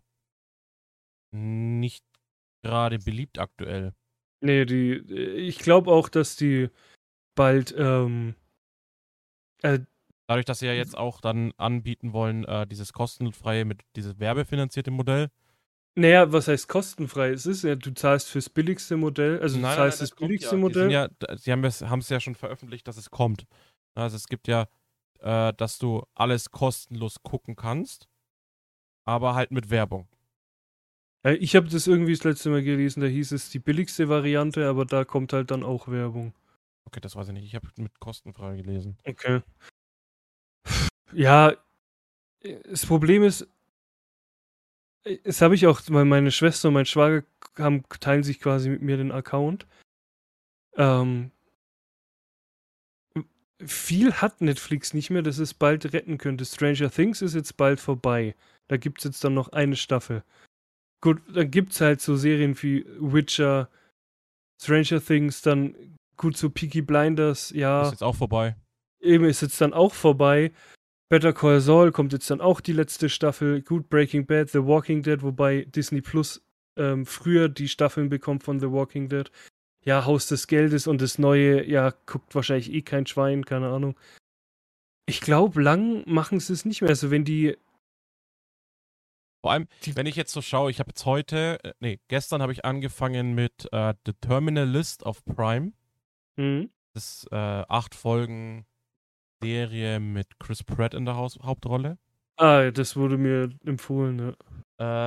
nicht 1.31 2.03
gerade 2.63 2.99
beliebt 2.99 3.39
aktuell. 3.39 3.93
Nee, 4.41 4.65
die, 4.65 4.93
ich 4.93 5.59
glaube 5.59 5.91
auch, 5.91 6.09
dass 6.09 6.35
die 6.35 6.69
bald, 7.35 7.73
ähm, 7.77 8.35
äh, 9.61 9.79
Dadurch, 10.27 10.45
dass 10.45 10.59
sie 10.59 10.65
ja 10.67 10.73
jetzt 10.73 10.97
auch 10.97 11.21
dann 11.21 11.51
anbieten 11.57 12.13
wollen, 12.13 12.45
äh, 12.45 12.65
dieses 12.67 12.93
kostenfreie 12.93 13.65
mit 13.65 13.81
dieses 13.95 14.19
werbefinanzierte 14.19 14.91
Modell. 14.91 15.29
naja, 15.97 16.31
was 16.31 16.47
heißt 16.47 16.67
kostenfrei? 16.67 17.29
Es 17.29 17.45
ist 17.45 17.63
ja, 17.63 17.75
du 17.75 17.93
zahlst 17.93 18.29
fürs 18.29 18.49
billigste 18.49 18.97
Modell, 18.97 19.39
also 19.39 19.57
du 19.57 19.63
zahlst 19.63 20.01
das, 20.01 20.11
kommt 20.11 20.27
billigste 20.27 20.55
ja. 20.55 20.61
Modell. 20.61 20.91
Ja, 20.91 21.09
sie 21.37 21.51
haben 21.51 21.63
es 21.63 21.81
haben 21.83 21.99
es 21.99 22.09
ja 22.09 22.19
schon 22.19 22.35
veröffentlicht, 22.35 22.87
dass 22.87 22.97
es 22.97 23.09
kommt. 23.11 23.45
Also 23.95 24.17
es 24.17 24.27
gibt 24.27 24.47
ja, 24.47 24.67
äh, 25.19 25.53
dass 25.53 25.77
du 25.77 26.03
alles 26.15 26.51
kostenlos 26.51 27.21
gucken 27.23 27.55
kannst, 27.55 28.09
aber 29.05 29.35
halt 29.35 29.51
mit 29.51 29.69
Werbung. 29.69 30.07
Äh, 31.23 31.35
Ich 31.35 31.55
habe 31.55 31.69
das 31.69 31.87
irgendwie 31.87 32.13
das 32.13 32.23
letzte 32.23 32.49
Mal 32.49 32.63
gelesen, 32.63 33.01
da 33.01 33.07
hieß 33.07 33.31
es 33.31 33.49
die 33.51 33.59
billigste 33.59 34.09
Variante, 34.09 34.67
aber 34.67 34.85
da 34.85 35.05
kommt 35.05 35.33
halt 35.33 35.51
dann 35.51 35.63
auch 35.63 35.87
Werbung. 35.87 36.33
Okay, 36.85 36.99
das 36.99 37.15
weiß 37.15 37.27
ich 37.29 37.33
nicht. 37.33 37.45
Ich 37.45 37.55
habe 37.55 37.67
mit 37.77 37.99
kostenfrei 37.99 38.57
gelesen. 38.57 38.97
Okay. 39.05 39.41
Ja, 41.15 41.55
das 42.69 42.85
Problem 42.85 43.23
ist, 43.23 43.47
das 45.23 45.41
habe 45.41 45.55
ich 45.55 45.67
auch, 45.67 45.81
weil 45.87 46.05
meine 46.05 46.31
Schwester 46.31 46.67
und 46.67 46.73
mein 46.73 46.85
Schwager 46.85 47.23
haben, 47.57 47.83
teilen 47.99 48.23
sich 48.23 48.39
quasi 48.39 48.69
mit 48.69 48.81
mir 48.81 48.97
den 48.97 49.11
Account. 49.11 49.65
Ähm, 50.75 51.31
viel 53.63 54.13
hat 54.13 54.41
Netflix 54.41 54.93
nicht 54.93 55.09
mehr, 55.09 55.21
das 55.21 55.37
es 55.37 55.53
bald 55.53 55.93
retten 55.93 56.17
könnte. 56.17 56.45
Stranger 56.45 56.91
Things 56.91 57.21
ist 57.21 57.33
jetzt 57.33 57.55
bald 57.55 57.79
vorbei. 57.79 58.35
Da 58.67 58.77
gibt 58.77 58.99
es 58.99 59.05
jetzt 59.05 59.23
dann 59.23 59.33
noch 59.33 59.49
eine 59.49 59.75
Staffel. 59.75 60.23
Gut, 61.01 61.21
dann 61.33 61.51
gibt 61.51 61.71
es 61.71 61.81
halt 61.81 62.01
so 62.01 62.15
Serien 62.15 62.61
wie 62.61 62.85
Witcher, 62.99 63.69
Stranger 64.61 65.03
Things, 65.03 65.41
dann 65.41 65.75
gut 66.17 66.35
so 66.35 66.49
Peaky 66.49 66.81
Blinders, 66.81 67.51
ja. 67.51 67.83
Ist 67.83 67.91
jetzt 67.91 68.03
auch 68.03 68.15
vorbei. 68.15 68.55
Eben 68.99 69.25
ist 69.25 69.41
jetzt 69.41 69.61
dann 69.61 69.73
auch 69.73 69.93
vorbei. 69.93 70.51
Better 71.09 71.33
Call 71.33 71.61
Saul 71.61 71.91
kommt 71.91 72.13
jetzt 72.13 72.29
dann 72.31 72.41
auch 72.41 72.61
die 72.61 72.73
letzte 72.73 73.09
Staffel. 73.09 73.61
Gut, 73.61 73.89
Breaking 73.89 74.25
Bad, 74.25 74.49
The 74.49 74.63
Walking 74.63 75.03
Dead, 75.03 75.21
wobei 75.21 75.65
Disney 75.65 76.01
Plus 76.01 76.43
ähm, 76.77 77.05
früher 77.05 77.47
die 77.47 77.67
Staffeln 77.67 78.09
bekommt 78.09 78.43
von 78.43 78.59
The 78.59 78.71
Walking 78.71 79.07
Dead. 79.09 79.31
Ja, 79.83 80.05
Haus 80.05 80.27
des 80.27 80.47
Geldes 80.47 80.87
und 80.87 80.99
das 81.01 81.19
neue, 81.19 81.63
ja, 81.69 81.93
guckt 82.07 82.33
wahrscheinlich 82.33 82.71
eh 82.73 82.81
kein 82.81 83.05
Schwein, 83.05 83.45
keine 83.45 83.69
Ahnung. 83.69 83.95
Ich 85.05 85.21
glaube, 85.21 85.61
lang 85.61 86.03
machen 86.11 86.39
sie 86.39 86.53
es 86.53 86.65
nicht 86.65 86.81
mehr. 86.81 86.89
Also 86.89 87.11
wenn 87.11 87.23
die, 87.23 87.55
Vor 89.43 89.51
allem, 89.51 89.67
wenn 89.93 90.07
ich 90.07 90.15
jetzt 90.15 90.33
so 90.33 90.41
schaue, 90.41 90.71
ich 90.71 90.79
habe 90.79 90.89
jetzt 90.89 91.05
heute, 91.05 91.63
äh, 91.63 91.73
nee, 91.79 91.99
gestern 92.07 92.41
habe 92.41 92.51
ich 92.51 92.65
angefangen 92.65 93.35
mit 93.35 93.69
äh, 93.71 93.93
The 94.07 94.13
Terminal 94.13 94.67
List 94.67 95.03
of 95.03 95.23
Prime. 95.23 95.73
hm, 96.35 96.71
Das 96.95 97.27
äh, 97.31 97.35
acht 97.35 97.93
Folgen 97.93 98.65
Serie 99.45 99.99
mit 99.99 100.39
Chris 100.39 100.63
Pratt 100.63 100.93
in 100.93 101.05
der 101.05 101.15
Haus 101.15 101.37
Hauptrolle. 101.41 101.97
ah, 102.37 102.71
das 102.71 102.95
wurde 102.95 103.17
mir 103.17 103.49
empfohlen, 103.65 104.19
ja. 104.19 104.35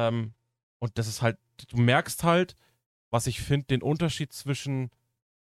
Ähm, 0.09 0.35
und 0.81 0.97
das 0.97 1.09
ist 1.09 1.23
halt, 1.23 1.39
du 1.69 1.77
merkst 1.77 2.23
halt, 2.23 2.55
was 3.11 3.27
ich 3.27 3.41
finde, 3.41 3.67
den 3.67 3.83
Unterschied 3.83 4.33
zwischen 4.33 4.91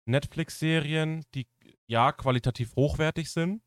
Netflix-Serien, 0.07 1.25
die 1.35 1.47
ja 1.87 2.13
qualitativ 2.13 2.77
hochwertig 2.77 3.31
sind, 3.31 3.63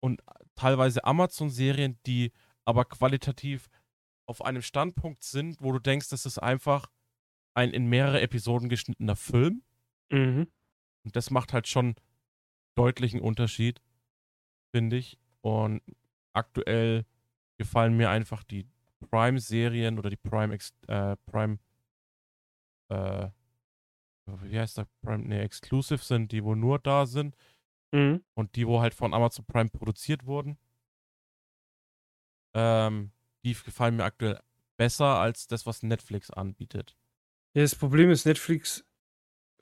und 0.00 0.22
teilweise 0.54 1.04
Amazon-Serien, 1.04 1.98
die 2.06 2.32
aber 2.64 2.84
qualitativ 2.84 3.68
auf 4.26 4.44
einem 4.44 4.62
Standpunkt 4.62 5.24
sind, 5.24 5.56
wo 5.60 5.72
du 5.72 5.78
denkst, 5.78 6.10
das 6.10 6.26
ist 6.26 6.38
einfach 6.38 6.90
ein 7.54 7.70
in 7.70 7.86
mehrere 7.86 8.20
Episoden 8.20 8.68
geschnittener 8.68 9.16
Film. 9.16 9.62
Mhm. 10.10 10.46
Und 11.04 11.16
das 11.16 11.30
macht 11.30 11.52
halt 11.52 11.68
schon 11.68 11.94
deutlichen 12.74 13.20
Unterschied, 13.20 13.80
finde 14.74 14.96
ich. 14.96 15.18
Und 15.42 15.82
aktuell 16.32 17.04
gefallen 17.58 17.96
mir 17.96 18.10
einfach 18.10 18.44
die 18.44 18.66
Prime-Serien 19.10 19.98
oder 19.98 20.10
die 20.10 20.16
Prime, 20.16 20.56
äh, 20.88 21.16
Prime, 21.26 21.58
äh, 22.88 23.28
wie 24.26 24.58
heißt 24.58 24.78
das? 24.78 24.86
Prime, 25.02 25.24
nee, 25.24 25.40
Exclusive 25.42 26.02
sind, 26.02 26.32
die 26.32 26.42
wo 26.44 26.54
nur 26.54 26.78
da 26.78 27.06
sind 27.06 27.36
Mhm. 27.92 28.24
und 28.34 28.56
die 28.56 28.66
wo 28.66 28.80
halt 28.80 28.94
von 28.94 29.14
Amazon 29.14 29.44
Prime 29.46 29.70
produziert 29.70 30.26
wurden. 30.26 30.58
Ähm, 32.54 33.12
die 33.44 33.54
gefallen 33.54 33.96
mir 33.96 34.04
aktuell 34.04 34.40
besser 34.76 35.18
als 35.18 35.46
das, 35.46 35.66
was 35.66 35.82
Netflix 35.82 36.30
anbietet. 36.30 36.96
Ja, 37.54 37.62
das 37.62 37.74
Problem 37.74 38.10
ist, 38.10 38.26
Netflix 38.26 38.84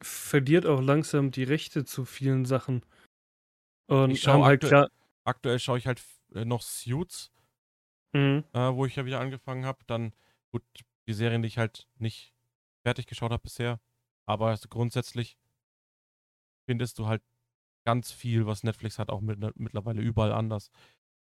verliert 0.03 0.67
auch 0.67 0.81
langsam 0.81 1.31
die 1.31 1.45
Rechte 1.45 1.85
zu 1.85 2.05
vielen 2.05 2.45
Sachen. 2.45 2.85
Und 3.87 4.11
Ich 4.13 4.23
schau 4.23 4.33
haben 4.35 4.45
halt 4.45 4.65
aktuell- 4.65 4.71
klar. 4.87 4.91
Aktuell 5.25 5.59
schaue 5.59 5.79
ich 5.79 5.87
halt 5.87 6.03
äh, 6.35 6.45
noch 6.45 6.63
Suits, 6.63 7.31
Mhm. 8.13 8.45
äh, 8.53 8.75
wo 8.75 8.87
ich 8.87 8.97
ja 8.97 9.05
wieder 9.05 9.21
angefangen 9.21 9.65
habe. 9.65 9.79
Dann, 9.87 10.13
gut, 10.51 10.63
die 11.07 11.13
Serien, 11.13 11.43
die 11.43 11.49
ich 11.49 11.59
halt 11.59 11.89
nicht 11.99 12.35
fertig 12.83 13.07
geschaut 13.07 13.31
habe 13.31 13.43
bisher. 13.43 13.81
Aber 14.27 14.49
also 14.49 14.69
grundsätzlich 14.69 15.39
findest 16.67 16.99
du 16.99 17.07
halt 17.07 17.23
ganz 17.85 18.11
viel, 18.13 18.47
was 18.47 18.63
Netflix 18.63 18.99
hat, 18.99 19.11
auch 19.11 19.21
mit, 19.21 19.39
mittlerweile 19.59 20.01
überall 20.03 20.33
anders. 20.33 20.71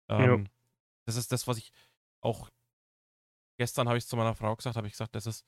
Ähm, 0.07 0.47
Das 1.05 1.15
ist 1.15 1.31
das, 1.31 1.47
was 1.47 1.57
ich 1.57 1.71
auch 2.21 2.49
gestern 3.57 3.87
habe 3.87 3.97
ich 3.97 4.05
zu 4.05 4.15
meiner 4.15 4.35
Frau 4.35 4.55
gesagt, 4.55 4.75
habe 4.75 4.87
ich 4.87 4.93
gesagt, 4.93 5.15
das 5.15 5.25
ist, 5.25 5.45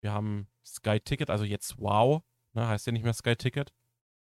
wir 0.00 0.12
haben 0.12 0.48
Sky 0.66 0.98
Ticket, 1.00 1.30
also 1.30 1.44
jetzt 1.44 1.78
Wow, 1.78 2.22
ne, 2.52 2.66
heißt 2.66 2.86
ja 2.86 2.92
nicht 2.92 3.04
mehr 3.04 3.12
Sky 3.14 3.36
Ticket, 3.36 3.72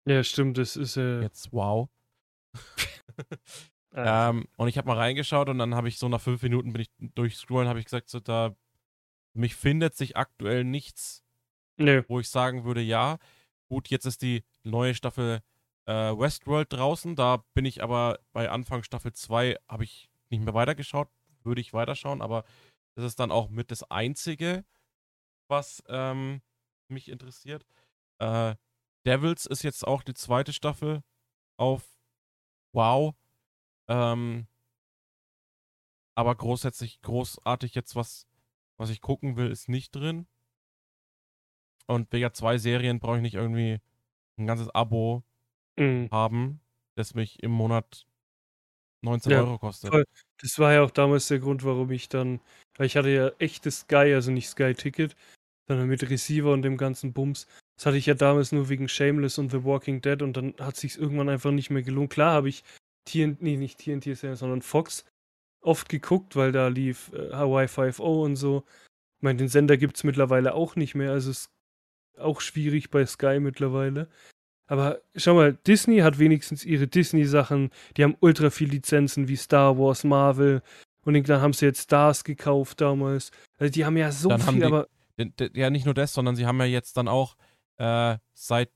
Ja, 0.05 0.23
stimmt, 0.23 0.57
das 0.57 0.75
ist 0.75 0.97
äh, 0.97 1.21
jetzt 1.21 1.51
Wow. 1.51 1.89
Äh, 2.53 3.25
Ähm, 3.91 4.47
und 4.55 4.67
ich 4.67 4.77
habe 4.77 4.87
mal 4.87 4.97
reingeschaut 4.97 5.49
und 5.49 5.57
dann 5.57 5.73
habe 5.73 5.87
ich 5.87 5.97
so 5.97 6.07
nach 6.09 6.21
fünf 6.21 6.43
Minuten 6.43 6.73
bin 6.73 6.83
ich 6.83 6.91
durchscrollen, 6.99 7.67
habe 7.67 7.79
ich 7.79 7.85
gesagt, 7.85 8.07
so 8.09 8.19
da 8.19 8.55
mich 9.33 9.55
findet 9.55 9.95
sich 9.95 10.15
aktuell 10.17 10.63
nichts, 10.63 11.23
nee. 11.77 12.03
wo 12.07 12.19
ich 12.19 12.29
sagen 12.29 12.65
würde, 12.65 12.81
ja, 12.81 13.17
gut, 13.67 13.89
jetzt 13.89 14.05
ist 14.05 14.21
die 14.21 14.43
neue 14.63 14.93
Staffel 14.93 15.41
äh, 15.85 15.91
Westworld 15.93 16.71
draußen. 16.71 17.15
Da 17.15 17.43
bin 17.53 17.65
ich 17.65 17.81
aber 17.81 18.19
bei 18.31 18.49
Anfang 18.49 18.83
Staffel 18.83 19.13
2 19.13 19.57
habe 19.67 19.83
ich 19.83 20.09
nicht 20.29 20.43
mehr 20.43 20.53
weitergeschaut. 20.53 21.09
Würde 21.43 21.61
ich 21.61 21.73
weiterschauen, 21.73 22.21
aber 22.21 22.43
das 22.95 23.05
ist 23.05 23.19
dann 23.19 23.31
auch 23.31 23.49
mit 23.49 23.71
das 23.71 23.89
Einzige, 23.89 24.65
was 25.47 25.81
ähm, 25.87 26.41
mich 26.89 27.09
interessiert. 27.09 27.65
Äh, 28.19 28.55
Devils 29.05 29.45
ist 29.45 29.63
jetzt 29.63 29.87
auch 29.87 30.03
die 30.03 30.13
zweite 30.13 30.53
Staffel 30.53 31.01
auf 31.57 31.98
Wow. 32.73 33.15
Ähm, 33.89 34.47
aber 36.15 36.35
grundsätzlich 36.35 37.01
großartig 37.01 37.73
jetzt 37.75 37.95
was, 37.95 38.27
was 38.77 38.89
ich 38.89 39.01
gucken 39.01 39.37
will, 39.37 39.49
ist 39.51 39.69
nicht 39.69 39.95
drin. 39.95 40.27
Und 41.87 42.11
wegen 42.13 42.33
zwei 42.33 42.57
Serien 42.57 42.99
brauche 42.99 43.17
ich 43.17 43.21
nicht 43.21 43.33
irgendwie 43.35 43.79
ein 44.37 44.47
ganzes 44.47 44.69
Abo 44.69 45.23
Mhm. 45.77 46.09
haben, 46.11 46.61
das 46.95 47.15
mich 47.15 47.43
im 47.43 47.51
Monat 47.51 48.07
19 49.01 49.33
Ja, 49.33 49.35
Euro 49.35 49.59
kostet. 49.59 49.95
voll. 49.95 50.05
Das 50.41 50.57
war 50.59 50.73
ja 50.73 50.83
auch 50.83 50.91
damals 50.91 51.27
der 51.27 51.39
Grund, 51.39 51.63
warum 51.63 51.91
ich 51.91 52.09
dann 52.09 52.41
weil 52.77 52.85
ich 52.87 52.95
hatte 52.95 53.09
ja 53.09 53.27
echtes 53.39 53.81
Sky, 53.81 54.13
also 54.13 54.31
nicht 54.31 54.47
Sky-Ticket, 54.47 55.15
sondern 55.67 55.87
mit 55.89 56.09
Receiver 56.09 56.51
und 56.53 56.61
dem 56.63 56.77
ganzen 56.77 57.13
Bums. 57.13 57.47
Das 57.79 57.85
hatte 57.85 57.95
ich 57.97 58.07
ja 58.07 58.13
damals 58.13 58.51
nur 58.51 58.67
wegen 58.67 58.89
Shameless 58.89 59.37
und 59.37 59.51
The 59.51 59.63
Walking 59.63 60.01
Dead 60.01 60.21
und 60.21 60.35
dann 60.35 60.53
hat 60.59 60.75
sich's 60.75 60.97
irgendwann 60.97 61.29
einfach 61.29 61.51
nicht 61.51 61.69
mehr 61.69 61.81
gelohnt. 61.81 62.09
Klar 62.09 62.33
habe 62.33 62.49
ich 62.49 62.65
TNT, 63.05 63.41
nee, 63.41 63.55
nicht 63.55 63.77
TNT, 63.79 64.17
sondern 64.35 64.61
Fox 64.61 65.05
oft 65.61 65.87
geguckt, 65.87 66.35
weil 66.35 66.51
da 66.51 66.67
lief 66.67 67.09
äh, 67.13 67.31
Hawaii 67.31 67.67
5.0 67.67 68.01
und 68.01 68.35
so. 68.35 68.65
Ich 69.19 69.23
meine, 69.23 69.37
den 69.37 69.47
Sender 69.47 69.77
gibt's 69.77 70.03
mittlerweile 70.03 70.55
auch 70.55 70.75
nicht 70.75 70.93
mehr, 70.93 71.13
also 71.13 71.31
ist 71.31 71.51
auch 72.17 72.41
schwierig 72.41 72.89
bei 72.89 73.05
Sky 73.05 73.39
mittlerweile. 73.39 74.09
Aber 74.67 74.99
schau 75.15 75.35
mal, 75.35 75.53
Disney 75.53 75.99
hat 75.99 76.19
wenigstens 76.19 76.65
ihre 76.65 76.87
Disney-Sachen, 76.87 77.71
die 77.95 78.03
haben 78.03 78.17
ultra 78.19 78.49
viel 78.49 78.69
Lizenzen 78.71 79.29
wie 79.29 79.37
Star 79.37 79.77
Wars, 79.79 80.03
Marvel 80.03 80.61
und 81.05 81.29
dann 81.29 81.41
haben 81.41 81.53
sie 81.53 81.65
jetzt 81.67 81.83
Stars 81.83 82.25
gekauft 82.25 82.81
damals. 82.81 83.31
Also 83.57 83.71
die 83.71 83.85
haben 83.85 83.95
ja 83.95 84.11
so 84.11 84.27
Dann 84.27 84.41
viel, 84.41 84.55
die- 84.59 84.63
aber 84.65 84.87
Ja, 85.53 85.69
nicht 85.69 85.85
nur 85.85 85.93
das, 85.93 86.11
sondern 86.13 86.35
sie 86.35 86.45
haben 86.45 86.59
ja 86.59 86.65
jetzt 86.65 86.97
dann 86.97 87.07
auch 87.07 87.37
äh, 87.79 88.17
seit 88.33 88.71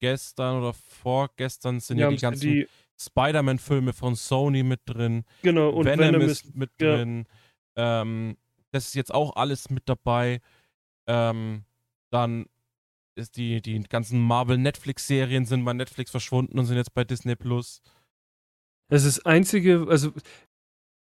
gestern 0.00 0.58
oder 0.58 0.72
vorgestern 0.72 1.80
sind 1.80 1.98
ja 1.98 2.06
haben 2.06 2.16
die 2.16 2.22
ganzen 2.22 2.50
die, 2.52 2.68
Spider-Man-Filme 2.98 3.92
von 3.92 4.14
Sony 4.14 4.62
mit 4.62 4.80
drin. 4.86 5.24
genau, 5.42 5.70
und 5.70 5.84
Venom, 5.84 6.14
Venom 6.14 6.20
ist 6.22 6.44
ist, 6.44 6.56
mit 6.56 6.70
ja. 6.80 6.96
drin. 6.96 7.26
Ähm, 7.76 8.36
das 8.72 8.86
ist 8.86 8.94
jetzt 8.94 9.12
auch 9.12 9.36
alles 9.36 9.70
mit 9.70 9.88
dabei. 9.88 10.40
Ähm, 11.06 11.64
dann 12.10 12.46
ist 13.16 13.36
die, 13.36 13.60
die 13.62 13.80
ganzen 13.80 14.20
Marvel-Netflix-Serien 14.20 15.46
sind 15.46 15.64
bei 15.64 15.72
Netflix 15.72 16.10
verschwunden 16.10 16.58
und 16.58 16.66
sind 16.66 16.76
jetzt 16.76 16.94
bei 16.94 17.04
Disney 17.04 17.36
Plus. 17.36 17.82
Das 18.88 19.04
ist 19.04 19.18
das 19.18 19.26
einzige, 19.26 19.86
also 19.88 20.12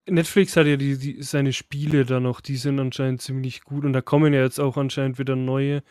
Netflix 0.09 0.55
hat 0.55 0.67
ja 0.67 0.77
die, 0.77 0.97
die, 0.97 1.21
seine 1.23 1.53
Spiele 1.53 2.05
da 2.05 2.19
noch, 2.19 2.41
die 2.41 2.57
sind 2.57 2.79
anscheinend 2.79 3.21
ziemlich 3.21 3.61
gut 3.61 3.85
und 3.85 3.93
da 3.93 4.01
kommen 4.01 4.33
ja 4.33 4.41
jetzt 4.41 4.59
auch 4.59 4.77
anscheinend 4.77 5.17
wieder 5.19 5.35
neue. 5.35 5.83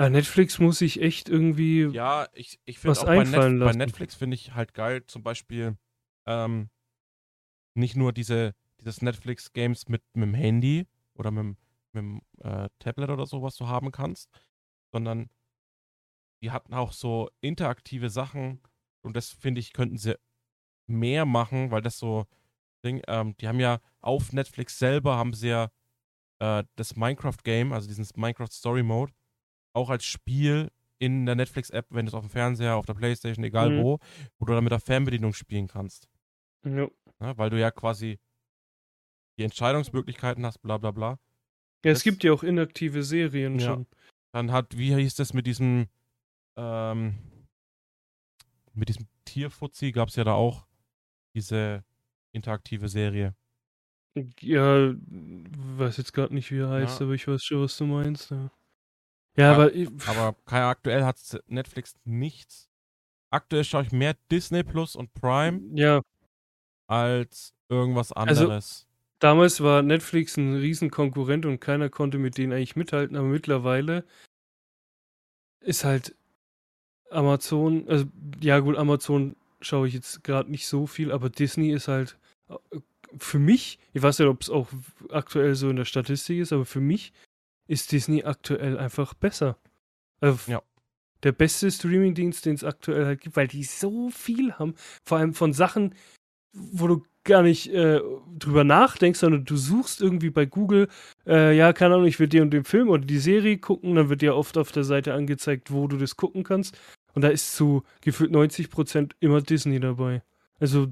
Äh, 0.00 0.08
Netflix 0.08 0.58
muss 0.58 0.78
sich 0.78 1.02
echt 1.02 1.28
irgendwie. 1.28 1.82
Ja, 1.92 2.26
ich, 2.32 2.58
ich 2.64 2.78
finde 2.78 2.92
Was 2.92 3.00
auch 3.00 3.06
bei, 3.06 3.18
einfallen 3.18 3.52
Netf 3.52 3.58
bei 3.60 3.66
lassen. 3.66 3.78
Netflix 3.78 4.14
finde 4.14 4.34
ich 4.34 4.54
halt 4.54 4.72
geil, 4.72 5.04
zum 5.06 5.22
Beispiel 5.22 5.76
ähm, 6.26 6.70
nicht 7.74 7.96
nur 7.96 8.14
diese, 8.14 8.54
dieses 8.80 9.02
Netflix-Games 9.02 9.88
mit, 9.88 10.02
mit 10.14 10.24
dem 10.26 10.32
Handy 10.34 10.86
oder 11.14 11.30
mit, 11.30 11.42
dem- 11.44 11.56
mit 11.92 12.02
dem 12.02 12.22
äh, 12.42 12.68
Tablet 12.78 13.10
oder 13.10 13.26
so, 13.26 13.42
was 13.42 13.56
du 13.56 13.68
haben 13.68 13.90
kannst, 13.92 14.30
sondern 14.90 15.28
die 16.42 16.50
hatten 16.50 16.72
auch 16.72 16.92
so 16.92 17.28
interaktive 17.42 18.08
Sachen 18.08 18.62
und 19.02 19.16
das 19.16 19.30
finde 19.30 19.60
ich, 19.60 19.74
könnten 19.74 19.98
sie 19.98 20.16
mehr 20.86 21.26
machen, 21.26 21.70
weil 21.70 21.82
das 21.82 21.98
so 21.98 22.24
Ding, 22.84 23.02
ähm, 23.06 23.36
die 23.36 23.48
haben 23.48 23.60
ja 23.60 23.80
auf 24.00 24.32
Netflix 24.32 24.78
selber 24.78 25.16
haben 25.16 25.34
sie 25.34 25.48
ja 25.48 25.70
äh, 26.38 26.64
das 26.76 26.96
Minecraft-Game, 26.96 27.74
also 27.74 27.86
diesen 27.86 28.06
Minecraft 28.16 28.50
Story 28.50 28.82
Mode, 28.82 29.12
auch 29.72 29.90
als 29.90 30.04
Spiel 30.04 30.70
in 30.98 31.24
der 31.26 31.34
Netflix-App, 31.34 31.86
wenn 31.90 32.06
du 32.06 32.10
es 32.10 32.14
auf 32.14 32.22
dem 32.24 32.30
Fernseher, 32.30 32.76
auf 32.76 32.86
der 32.86 32.94
Playstation, 32.94 33.44
egal 33.44 33.70
Mhm. 33.70 33.82
wo, 33.82 33.98
wo 34.38 34.44
du 34.46 34.52
dann 34.52 34.64
mit 34.64 34.70
der 34.72 34.80
Fernbedienung 34.80 35.32
spielen 35.32 35.66
kannst. 35.68 36.08
Ja. 36.64 36.72
Ne? 36.72 36.90
Weil 37.18 37.50
du 37.50 37.58
ja 37.58 37.70
quasi 37.70 38.18
die 39.38 39.44
Entscheidungsmöglichkeiten 39.44 40.44
hast, 40.44 40.58
bla 40.58 40.76
bla 40.78 40.90
bla. 40.90 41.18
Ja, 41.84 41.92
es 41.92 41.98
Das- 41.98 42.02
gibt 42.04 42.22
ja 42.24 42.32
auch 42.32 42.42
inaktive 42.42 43.02
Serien 43.02 43.58
Ja. 43.58 43.66
schon. 43.74 43.86
Dann 44.32 44.52
hat, 44.52 44.76
wie 44.76 44.94
hieß 44.94 45.14
das 45.14 45.32
mit 45.32 45.46
diesem, 45.46 45.88
ähm, 46.56 47.18
mit 48.74 48.88
diesem 48.90 49.06
Tierfuzzi 49.24 49.92
gab 49.92 50.08
es 50.08 50.16
ja 50.16 50.24
da 50.24 50.34
auch 50.34 50.66
diese 51.34 51.82
interaktive 52.32 52.88
Serie. 52.88 53.34
Ja, 54.40 54.92
weiß 54.94 55.96
jetzt 55.96 56.12
gerade 56.12 56.34
nicht, 56.34 56.50
wie 56.50 56.58
er 56.58 56.68
heißt, 56.68 57.00
Ja. 57.00 57.06
aber 57.06 57.14
ich 57.14 57.26
weiß 57.26 57.42
schon, 57.42 57.62
was 57.62 57.76
du 57.76 57.86
meinst. 57.86 58.30
Ja, 58.30 58.50
ja 59.36 59.52
aber, 59.52 59.74
ich, 59.74 59.88
Aber 60.06 60.36
kein, 60.46 60.62
aktuell 60.62 61.04
hat 61.04 61.16
Netflix 61.46 61.94
nichts. 62.04 62.68
Aktuell 63.30 63.64
schaue 63.64 63.82
ich 63.84 63.92
mehr 63.92 64.16
Disney 64.30 64.62
Plus 64.64 64.96
und 64.96 65.12
Prime 65.14 65.60
ja, 65.74 66.00
als 66.88 67.54
irgendwas 67.68 68.12
Also- 68.12 68.42
anderes. 68.44 68.86
damals 69.20 69.60
war 69.60 69.82
Netflix 69.82 70.36
ein 70.36 70.56
Riesenkonkurrent 70.56 71.46
und 71.46 71.60
keiner 71.60 71.88
konnte 71.90 72.18
mit 72.18 72.36
denen 72.38 72.52
eigentlich 72.52 72.74
mithalten, 72.76 73.16
aber 73.16 73.26
mittlerweile 73.28 74.04
ist 75.60 75.84
halt 75.84 76.14
Amazon, 77.10 77.88
also 77.88 78.06
ja 78.40 78.58
gut, 78.60 78.76
Amazon 78.76 79.36
schaue 79.60 79.88
ich 79.88 79.94
jetzt 79.94 80.24
gerade 80.24 80.50
nicht 80.50 80.66
so 80.66 80.86
viel, 80.86 81.12
aber 81.12 81.28
Disney 81.28 81.70
ist 81.72 81.88
halt 81.88 82.16
äh, 82.48 82.56
für 83.18 83.38
mich, 83.38 83.78
ich 83.92 84.02
weiß 84.02 84.18
nicht, 84.20 84.28
ob 84.28 84.40
es 84.42 84.50
auch 84.50 84.68
aktuell 85.10 85.54
so 85.54 85.68
in 85.68 85.76
der 85.76 85.84
Statistik 85.84 86.38
ist, 86.38 86.52
aber 86.52 86.64
für 86.64 86.80
mich 86.80 87.12
ist 87.70 87.92
Disney 87.92 88.24
aktuell 88.24 88.76
einfach 88.78 89.14
besser. 89.14 89.56
Also 90.20 90.50
Ja. 90.50 90.62
Der 91.22 91.32
beste 91.32 91.70
Streamingdienst, 91.70 92.46
den 92.46 92.54
es 92.54 92.64
aktuell 92.64 93.04
halt 93.04 93.20
gibt, 93.20 93.36
weil 93.36 93.46
die 93.46 93.62
so 93.62 94.10
viel 94.10 94.54
haben, 94.54 94.74
vor 95.04 95.18
allem 95.18 95.34
von 95.34 95.52
Sachen, 95.52 95.94
wo 96.52 96.88
du 96.88 97.04
gar 97.24 97.42
nicht 97.42 97.68
äh, 97.68 98.00
drüber 98.38 98.64
nachdenkst, 98.64 99.20
sondern 99.20 99.44
du 99.44 99.56
suchst 99.56 100.00
irgendwie 100.00 100.30
bei 100.30 100.46
Google, 100.46 100.88
äh, 101.26 101.54
ja, 101.54 101.74
keine 101.74 101.94
Ahnung, 101.94 102.06
ich 102.06 102.18
will 102.18 102.28
dir 102.28 102.42
und 102.42 102.50
den 102.50 102.64
Film 102.64 102.88
oder 102.88 103.04
die 103.04 103.18
Serie 103.18 103.58
gucken, 103.58 103.94
dann 103.94 104.08
wird 104.08 104.22
dir 104.22 104.34
oft 104.34 104.56
auf 104.56 104.72
der 104.72 104.84
Seite 104.84 105.12
angezeigt, 105.12 105.70
wo 105.70 105.86
du 105.86 105.98
das 105.98 106.16
gucken 106.16 106.42
kannst. 106.42 106.78
Und 107.12 107.22
da 107.22 107.28
ist 107.28 107.54
zu 107.54 107.82
gefühlt 108.00 108.32
90% 108.32 109.12
immer 109.20 109.42
Disney 109.42 109.78
dabei. 109.78 110.22
Also, 110.58 110.88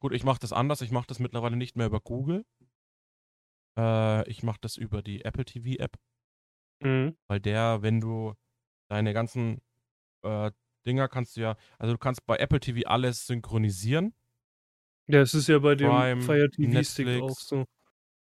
Gut, 0.00 0.12
ich 0.12 0.24
mache 0.24 0.40
das 0.40 0.52
anders. 0.52 0.82
Ich 0.82 0.90
mache 0.90 1.06
das 1.06 1.20
mittlerweile 1.20 1.56
nicht 1.56 1.76
mehr 1.76 1.86
über 1.86 2.00
Google. 2.00 2.44
Äh, 3.76 4.28
ich 4.28 4.42
mache 4.42 4.58
das 4.60 4.76
über 4.76 5.02
die 5.02 5.24
Apple 5.24 5.44
TV 5.44 5.82
App, 5.82 5.96
mh, 6.80 7.12
weil 7.28 7.40
der, 7.40 7.82
wenn 7.82 8.00
du 8.00 8.34
deine 8.88 9.12
ganzen 9.12 9.60
äh, 10.22 10.50
Dinger 10.86 11.08
kannst 11.08 11.36
du 11.36 11.40
ja, 11.40 11.56
also 11.78 11.94
du 11.94 11.98
kannst 11.98 12.24
bei 12.26 12.36
Apple 12.36 12.60
TV 12.60 12.88
alles 12.88 13.26
synchronisieren. 13.26 14.14
ja, 15.08 15.20
es 15.20 15.34
ist 15.34 15.48
ja 15.48 15.58
bei 15.58 15.74
dem 15.74 15.88
Prime, 15.88 16.22
Fire 16.22 16.50
TV-Stick 16.50 17.06
Netflix. 17.06 17.22
auch 17.22 17.40
so. 17.40 17.64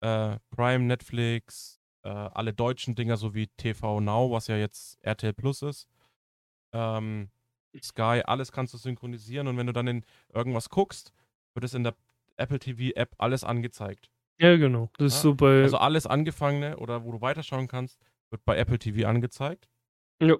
Äh, 0.01 0.39
Prime, 0.51 0.85
Netflix, 0.85 1.81
äh, 2.03 2.09
alle 2.09 2.53
deutschen 2.53 2.95
Dinger 2.95 3.17
sowie 3.17 3.47
TV 3.57 3.99
Now, 3.99 4.31
was 4.31 4.47
ja 4.47 4.55
jetzt 4.57 4.97
RTL 5.01 5.33
Plus 5.33 5.61
ist. 5.61 5.87
Ähm, 6.73 7.29
Sky, 7.81 8.21
alles 8.25 8.51
kannst 8.51 8.73
du 8.73 8.77
synchronisieren 8.77 9.47
und 9.47 9.57
wenn 9.57 9.67
du 9.67 9.73
dann 9.73 9.87
in 9.87 10.05
irgendwas 10.33 10.69
guckst, 10.69 11.11
wird 11.53 11.63
es 11.63 11.73
in 11.73 11.83
der 11.83 11.95
Apple 12.37 12.59
TV 12.59 12.95
App 12.95 13.13
alles 13.17 13.43
angezeigt. 13.43 14.09
Ja, 14.39 14.55
genau. 14.57 14.89
Das 14.97 15.13
ist 15.13 15.19
Ja, 15.19 15.21
so 15.23 15.35
bei. 15.35 15.63
Also 15.63 15.77
alles 15.77 16.05
Angefangene 16.05 16.77
oder 16.77 17.03
wo 17.03 17.11
du 17.11 17.21
weiterschauen 17.21 17.67
kannst, 17.67 17.99
wird 18.29 18.43
bei 18.45 18.57
Apple 18.57 18.77
TV 18.79 19.07
angezeigt. 19.07 19.67
Ja. 20.21 20.35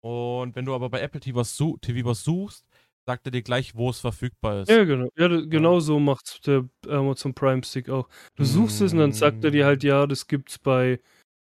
Und 0.00 0.54
wenn 0.54 0.64
du 0.64 0.74
aber 0.74 0.90
bei 0.90 1.00
Apple 1.00 1.20
TV 1.20 1.36
was, 1.38 1.56
su 1.56 1.76
TV 1.78 2.06
was 2.06 2.22
suchst, 2.24 2.66
sagt 3.06 3.26
er 3.26 3.30
dir 3.30 3.42
gleich, 3.42 3.74
wo 3.74 3.90
es 3.90 4.00
verfügbar 4.00 4.60
ist. 4.62 4.70
ja, 4.70 4.84
genau. 4.84 5.08
Ja, 5.16 5.28
genau 5.28 5.80
so 5.80 5.98
macht 5.98 6.46
der 6.46 6.68
Amazon 6.88 7.34
Prime 7.34 7.62
Stick 7.64 7.88
auch. 7.88 8.08
Du 8.36 8.44
suchst 8.44 8.80
es 8.80 8.92
und 8.92 8.98
dann 8.98 9.12
sagt 9.12 9.44
er 9.44 9.50
dir 9.50 9.64
halt, 9.66 9.82
ja, 9.82 10.06
das 10.06 10.26
gibt's 10.26 10.58
bei 10.58 11.00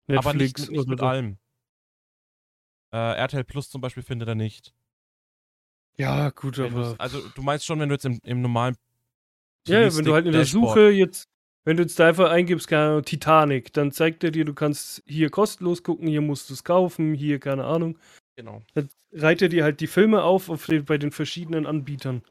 Netflix 0.06 0.26
aber 0.26 0.34
nicht, 0.34 0.58
mit- 0.58 0.70
nicht 0.70 0.80
oder 0.80 0.90
mit 0.90 0.98
so. 1.00 1.06
allem. 1.06 1.38
Äh, 2.92 2.96
RTL 3.18 3.44
Plus 3.44 3.68
zum 3.68 3.80
Beispiel 3.80 4.02
findet 4.02 4.28
er 4.28 4.34
nicht. 4.34 4.74
Ja, 5.98 6.30
gut, 6.30 6.58
aber. 6.58 6.94
also 6.98 7.20
du 7.34 7.42
meinst 7.42 7.66
schon, 7.66 7.80
wenn 7.80 7.88
du 7.88 7.94
jetzt 7.94 8.04
im, 8.04 8.18
im 8.22 8.40
normalen 8.40 8.76
Ja, 9.66 9.94
wenn 9.96 10.04
du 10.04 10.14
halt 10.14 10.26
in 10.26 10.32
der 10.32 10.42
Dashboard- 10.42 10.68
Suche 10.68 10.90
jetzt, 10.90 11.24
wenn 11.64 11.76
du 11.76 11.82
jetzt 11.82 11.98
da 11.98 12.08
einfach 12.08 12.30
eingibst, 12.30 12.68
keine 12.68 12.90
Ahnung, 12.90 13.02
Titanic, 13.04 13.72
dann 13.72 13.92
zeigt 13.92 14.24
er 14.24 14.30
dir, 14.30 14.44
du 14.44 14.54
kannst 14.54 15.02
hier 15.06 15.30
kostenlos 15.30 15.82
gucken, 15.82 16.06
hier 16.08 16.20
musst 16.22 16.48
du 16.48 16.54
es 16.54 16.64
kaufen, 16.64 17.14
hier, 17.14 17.38
keine 17.38 17.64
Ahnung. 17.64 17.98
Genau. 18.36 18.62
Dann 18.74 18.88
reiht 19.12 19.42
er 19.42 19.48
dir 19.48 19.64
halt 19.64 19.80
die 19.80 19.86
Filme 19.86 20.22
auf, 20.22 20.48
auf 20.48 20.66
den, 20.66 20.84
bei 20.84 20.96
den 20.98 21.10
verschiedenen 21.12 21.66
Anbietern. 21.66 22.22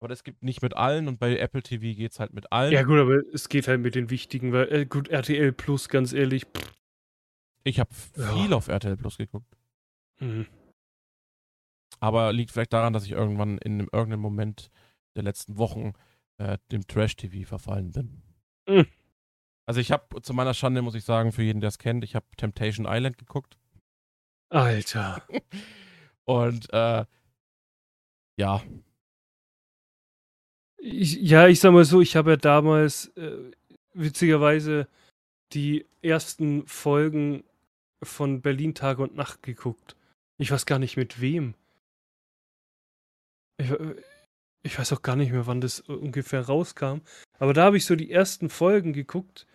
Aber 0.00 0.08
das 0.08 0.24
gibt 0.24 0.42
nicht 0.42 0.62
mit 0.62 0.74
allen 0.76 1.06
und 1.08 1.18
bei 1.20 1.36
Apple 1.36 1.62
TV 1.62 1.96
geht's 1.96 2.18
halt 2.18 2.32
mit 2.32 2.50
allen. 2.52 2.72
Ja, 2.72 2.82
gut, 2.82 2.98
aber 2.98 3.20
es 3.32 3.48
geht 3.48 3.68
halt 3.68 3.80
mit 3.80 3.94
den 3.94 4.10
wichtigen, 4.10 4.52
weil, 4.52 4.72
äh, 4.72 4.86
gut, 4.86 5.08
RTL 5.08 5.52
Plus, 5.52 5.88
ganz 5.88 6.12
ehrlich. 6.12 6.44
Pff, 6.46 6.72
Ich 7.64 7.78
habe 7.78 7.90
Ja. 8.16 8.34
viel 8.34 8.52
auf 8.52 8.68
RTL 8.68 8.96
Plus 8.96 9.18
geguckt. 9.18 9.46
hm. 10.18 10.46
Aber 12.00 12.32
liegt 12.32 12.50
vielleicht 12.50 12.72
daran, 12.72 12.92
dass 12.92 13.04
ich 13.04 13.12
irgendwann 13.12 13.58
in 13.58 13.74
einem, 13.74 13.88
irgendeinem 13.92 14.20
Moment 14.22 14.70
der 15.14 15.22
letzten 15.22 15.56
Wochen 15.58 15.92
äh, 16.42 16.58
dem 16.70 16.86
Trash-TV 16.86 17.46
verfallen 17.48 17.92
bin. 17.92 18.22
Mhm. 18.68 18.86
Also 19.66 19.80
ich 19.80 19.92
habe 19.92 20.20
zu 20.22 20.34
meiner 20.34 20.54
Schande, 20.54 20.82
muss 20.82 20.94
ich 20.94 21.04
sagen, 21.04 21.32
für 21.32 21.42
jeden, 21.42 21.60
der 21.60 21.68
es 21.68 21.78
kennt, 21.78 22.04
ich 22.04 22.14
habe 22.14 22.26
Temptation 22.36 22.86
Island 22.88 23.18
geguckt. 23.18 23.56
Alter. 24.50 25.22
Und 26.24 26.72
äh, 26.72 27.04
ja, 28.38 28.62
Ich, 30.84 31.14
ja, 31.14 31.46
ich 31.46 31.60
sag 31.60 31.72
mal 31.72 31.84
so, 31.84 32.00
ich 32.00 32.16
habe 32.16 32.30
ja 32.32 32.36
damals 32.36 33.06
äh, 33.16 33.52
witzigerweise 33.94 34.88
die 35.52 35.86
ersten 36.02 36.66
Folgen 36.66 37.44
von 38.02 38.42
Berlin 38.42 38.74
Tag 38.74 38.98
und 38.98 39.14
Nacht 39.14 39.42
geguckt. 39.44 39.96
Ich 40.38 40.50
weiß 40.50 40.66
gar 40.66 40.80
nicht 40.80 40.96
mit 40.96 41.20
wem. 41.20 41.54
Ich, 43.58 43.70
äh, 43.70 43.94
ich 44.62 44.78
weiß 44.78 44.92
auch 44.92 45.02
gar 45.02 45.16
nicht 45.16 45.32
mehr, 45.32 45.46
wann 45.46 45.60
das 45.60 45.80
ungefähr 45.80 46.42
rauskam. 46.42 47.00
Aber 47.38 47.52
da 47.52 47.64
habe 47.64 47.76
ich 47.76 47.84
so 47.84 47.96
die 47.96 48.10
ersten 48.10 48.48
Folgen 48.50 48.92
geguckt. 48.92 49.46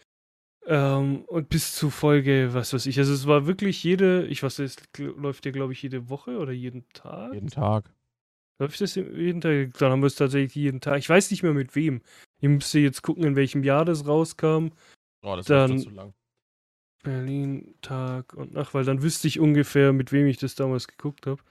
Ähm, 0.65 1.23
und 1.27 1.47
bis 1.47 1.75
zu 1.75 1.89
Folge, 1.89 2.49
was 2.53 2.73
weiß 2.73 2.87
ich. 2.87 2.97
Also 2.99 3.13
es 3.13 3.25
war 3.25 3.47
wirklich 3.47 3.81
jede, 3.85 4.25
ich 4.27 4.43
weiß, 4.43 4.59
es 4.59 4.77
gl- 4.93 5.17
läuft 5.17 5.45
ja, 5.45 5.51
glaube 5.51 5.71
ich, 5.71 5.81
jede 5.81 6.09
Woche 6.09 6.37
oder 6.39 6.51
jeden 6.51 6.83
Tag. 6.89 7.33
jeden 7.33 7.49
Tag. 7.49 7.89
Läuft 8.59 8.81
das 8.81 8.95
jeden 8.95 9.39
Tag? 9.39 9.77
Dann 9.77 9.91
haben 9.91 10.01
wir 10.01 10.07
es 10.07 10.15
tatsächlich 10.15 10.55
jeden 10.55 10.81
Tag. 10.81 10.97
Ich 10.99 11.07
weiß 11.07 11.31
nicht 11.31 11.41
mehr 11.43 11.53
mit 11.53 11.75
wem. 11.75 12.01
Ich 12.41 12.49
müsste 12.49 12.79
jetzt 12.79 13.01
gucken, 13.01 13.23
in 13.23 13.35
welchem 13.37 13.63
Jahr 13.63 13.85
das 13.85 14.05
rauskam. 14.07 14.69
Oh, 15.23 15.35
das 15.37 15.45
Dann- 15.45 15.79
zu 15.79 15.89
lang. 15.89 16.13
Berlin, 17.03 17.75
Tag 17.81 18.33
und 18.33 18.53
Nacht, 18.53 18.73
weil 18.73 18.83
dann 18.83 19.01
wüsste 19.01 19.27
ich 19.29 19.39
ungefähr, 19.39 19.93
mit 19.93 20.11
wem 20.11 20.27
ich 20.27 20.37
das 20.37 20.55
damals 20.55 20.87
geguckt 20.89 21.25
habe. 21.27 21.41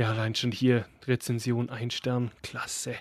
Ja, 0.00 0.12
allein 0.12 0.34
schon 0.34 0.50
hier 0.50 0.86
Rezension 1.06 1.68
ein 1.68 1.90
Stern, 1.90 2.30
klasse. 2.42 2.94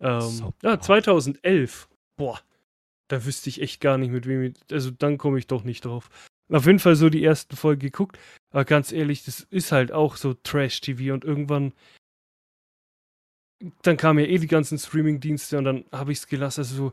Ähm, 0.00 0.54
ja, 0.62 0.80
2011. 0.80 1.90
Boah, 2.16 2.40
da 3.08 3.26
wüsste 3.26 3.50
ich 3.50 3.60
echt 3.60 3.82
gar 3.82 3.98
nicht, 3.98 4.10
mit 4.10 4.26
wem 4.26 4.42
ich, 4.42 4.54
also 4.70 4.90
dann 4.90 5.18
komme 5.18 5.38
ich 5.38 5.46
doch 5.46 5.62
nicht 5.62 5.84
drauf. 5.84 6.08
Auf 6.50 6.64
jeden 6.64 6.78
Fall 6.78 6.96
so 6.96 7.10
die 7.10 7.22
ersten 7.22 7.54
Folgen 7.54 7.82
geguckt, 7.82 8.18
aber 8.50 8.64
ganz 8.64 8.92
ehrlich, 8.92 9.26
das 9.26 9.40
ist 9.40 9.72
halt 9.72 9.92
auch 9.92 10.16
so 10.16 10.32
Trash-TV 10.32 11.12
und 11.12 11.22
irgendwann, 11.22 11.74
dann 13.82 13.98
kamen 13.98 14.20
ja 14.20 14.26
eh 14.26 14.38
die 14.38 14.46
ganzen 14.46 14.78
Streaming-Dienste 14.78 15.58
und 15.58 15.64
dann 15.64 15.84
habe 15.92 16.12
ich 16.12 16.18
es 16.18 16.28
gelassen, 16.28 16.60
also 16.60 16.74
so 16.74 16.92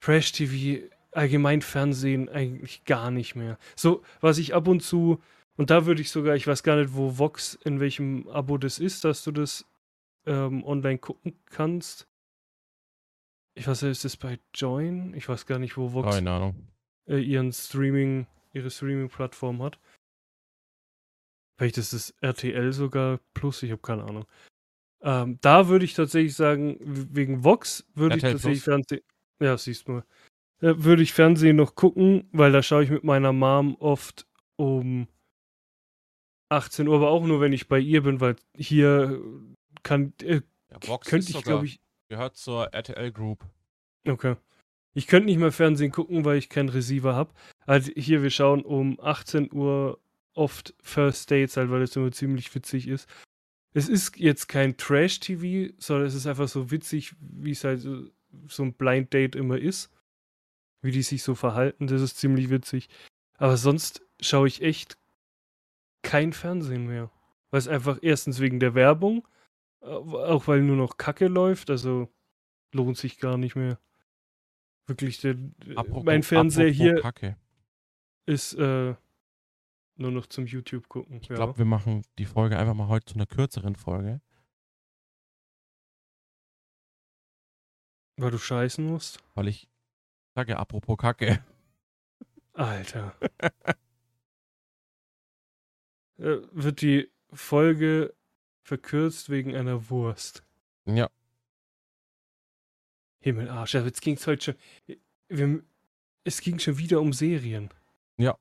Trash-TV, 0.00 0.86
allgemein 1.10 1.62
Fernsehen 1.62 2.28
eigentlich 2.28 2.84
gar 2.84 3.10
nicht 3.10 3.34
mehr. 3.34 3.58
So, 3.74 4.04
was 4.20 4.38
ich 4.38 4.54
ab 4.54 4.68
und 4.68 4.80
zu, 4.80 5.20
und 5.60 5.68
da 5.68 5.84
würde 5.84 6.00
ich 6.00 6.10
sogar, 6.10 6.36
ich 6.36 6.46
weiß 6.46 6.62
gar 6.62 6.76
nicht, 6.76 6.94
wo 6.94 7.18
Vox, 7.18 7.52
in 7.64 7.80
welchem 7.80 8.26
Abo 8.28 8.56
das 8.56 8.78
ist, 8.78 9.04
dass 9.04 9.22
du 9.24 9.30
das 9.30 9.66
ähm, 10.24 10.64
online 10.64 10.96
gucken 10.96 11.38
kannst. 11.44 12.08
Ich 13.52 13.68
weiß 13.68 13.82
nicht, 13.82 13.90
ist 13.90 14.06
das 14.06 14.16
bei 14.16 14.38
Join? 14.54 15.12
Ich 15.12 15.28
weiß 15.28 15.44
gar 15.44 15.58
nicht, 15.58 15.76
wo 15.76 15.92
Vox 15.92 16.14
Keine 16.14 16.30
Ahnung. 16.30 16.66
äh, 17.06 17.18
ihren 17.18 17.52
Streaming, 17.52 18.26
ihre 18.54 18.70
Streaming-Plattform 18.70 19.62
hat. 19.62 19.78
Vielleicht 21.58 21.76
ist 21.76 21.92
es 21.92 22.14
RTL 22.22 22.72
sogar 22.72 23.20
plus, 23.34 23.62
ich 23.62 23.70
habe 23.70 23.82
keine 23.82 24.04
Ahnung. 24.04 24.24
Ähm, 25.02 25.36
da 25.42 25.68
würde 25.68 25.84
ich 25.84 25.92
tatsächlich 25.92 26.36
sagen, 26.36 26.78
wegen 26.80 27.44
Vox 27.44 27.86
würde 27.94 28.16
ich 28.16 28.22
tatsächlich 28.22 28.64
Plus? 28.64 28.64
Fernsehen. 28.64 29.02
Ja, 29.40 29.58
siehst 29.58 29.88
du 29.88 29.92
mal. 29.92 30.04
Äh, 30.62 30.82
würde 30.82 31.02
ich 31.02 31.12
Fernsehen 31.12 31.56
noch 31.56 31.74
gucken, 31.74 32.30
weil 32.32 32.50
da 32.50 32.62
schaue 32.62 32.82
ich 32.82 32.88
mit 32.88 33.04
meiner 33.04 33.34
Mom 33.34 33.76
oft 33.78 34.26
um 34.56 35.06
18 36.50 36.88
Uhr, 36.88 36.96
aber 36.96 37.10
auch 37.10 37.24
nur, 37.24 37.40
wenn 37.40 37.52
ich 37.52 37.68
bei 37.68 37.78
ihr 37.78 38.02
bin, 38.02 38.20
weil 38.20 38.36
hier 38.56 39.20
kann, 39.82 40.12
äh, 40.22 40.42
Ja, 40.70 40.78
Vox 40.86 41.08
könnte 41.08 41.30
ich, 41.30 41.42
glaube 41.42 41.66
ich, 41.66 41.80
gehört 42.08 42.36
zur 42.36 42.72
RTL 42.74 43.12
Group. 43.12 43.44
Okay. 44.06 44.36
Ich 44.92 45.06
könnte 45.06 45.26
nicht 45.26 45.38
mehr 45.38 45.52
Fernsehen 45.52 45.92
gucken, 45.92 46.24
weil 46.24 46.38
ich 46.38 46.48
keinen 46.48 46.68
Receiver 46.68 47.14
habe. 47.14 47.32
Also 47.66 47.92
hier, 47.94 48.22
wir 48.22 48.30
schauen 48.30 48.62
um 48.62 48.98
18 49.00 49.52
Uhr 49.52 50.00
oft 50.34 50.74
First 50.80 51.30
Dates, 51.30 51.56
halt, 51.56 51.70
weil 51.70 51.82
es 51.82 51.94
immer 51.94 52.10
ziemlich 52.10 52.52
witzig 52.54 52.88
ist. 52.88 53.08
Es 53.72 53.88
ist 53.88 54.16
jetzt 54.18 54.48
kein 54.48 54.76
Trash-TV, 54.76 55.72
sondern 55.78 56.08
es 56.08 56.14
ist 56.14 56.26
einfach 56.26 56.48
so 56.48 56.72
witzig, 56.72 57.14
wie 57.20 57.52
es 57.52 57.62
halt 57.62 57.80
so 57.80 58.62
ein 58.62 58.74
Blind 58.74 59.12
Date 59.14 59.36
immer 59.36 59.58
ist. 59.58 59.90
Wie 60.82 60.90
die 60.90 61.02
sich 61.02 61.22
so 61.22 61.34
verhalten, 61.34 61.86
das 61.86 62.00
ist 62.02 62.16
ziemlich 62.16 62.50
witzig. 62.50 62.88
Aber 63.36 63.56
sonst 63.56 64.02
schaue 64.20 64.48
ich 64.48 64.62
echt 64.62 64.96
kein 66.02 66.32
Fernsehen 66.32 66.86
mehr. 66.86 67.10
Weil 67.50 67.58
es 67.58 67.68
einfach 67.68 67.98
erstens 68.02 68.40
wegen 68.40 68.60
der 68.60 68.74
Werbung, 68.74 69.26
äh, 69.82 69.86
auch 69.86 70.46
weil 70.46 70.62
nur 70.62 70.76
noch 70.76 70.96
Kacke 70.96 71.26
läuft, 71.26 71.70
also 71.70 72.08
lohnt 72.72 72.96
sich 72.96 73.18
gar 73.18 73.36
nicht 73.36 73.56
mehr. 73.56 73.78
Wirklich, 74.86 75.20
der, 75.20 75.36
Apropos- 75.76 76.04
mein 76.04 76.22
Fernseher 76.22 76.70
hier 76.70 77.00
Kacke. 77.00 77.36
ist 78.26 78.54
äh, 78.54 78.94
nur 79.96 80.10
noch 80.10 80.26
zum 80.26 80.46
YouTube 80.46 80.88
gucken. 80.88 81.18
Ich 81.20 81.28
ja. 81.28 81.36
glaube, 81.36 81.58
wir 81.58 81.64
machen 81.64 82.02
die 82.18 82.24
Folge 82.24 82.58
einfach 82.58 82.74
mal 82.74 82.88
heute 82.88 83.06
zu 83.06 83.14
einer 83.14 83.26
kürzeren 83.26 83.76
Folge. 83.76 84.20
Weil 88.16 88.30
du 88.30 88.38
scheißen 88.38 88.84
musst. 88.84 89.22
Weil 89.34 89.48
ich 89.48 89.68
sage, 90.34 90.58
apropos 90.58 90.96
Kacke. 90.98 91.44
Alter. 92.52 93.14
äh, 96.20 96.38
wird 96.52 96.80
die 96.80 97.10
Folge 97.32 98.14
verkürzt 98.62 99.30
wegen 99.30 99.56
einer 99.56 99.90
Wurst. 99.90 100.44
Ja, 100.86 101.10
Himmelarsch. 103.20 103.74
Jetzt 103.74 104.00
ging 104.00 104.16
es 104.16 104.26
heute 104.26 104.56
schon. 104.86 104.98
Wir, 105.28 105.62
es 106.24 106.40
ging 106.40 106.58
schon 106.58 106.78
wieder 106.78 107.00
um 107.00 107.12
Serien. 107.12 107.70
Ja. 108.16 108.36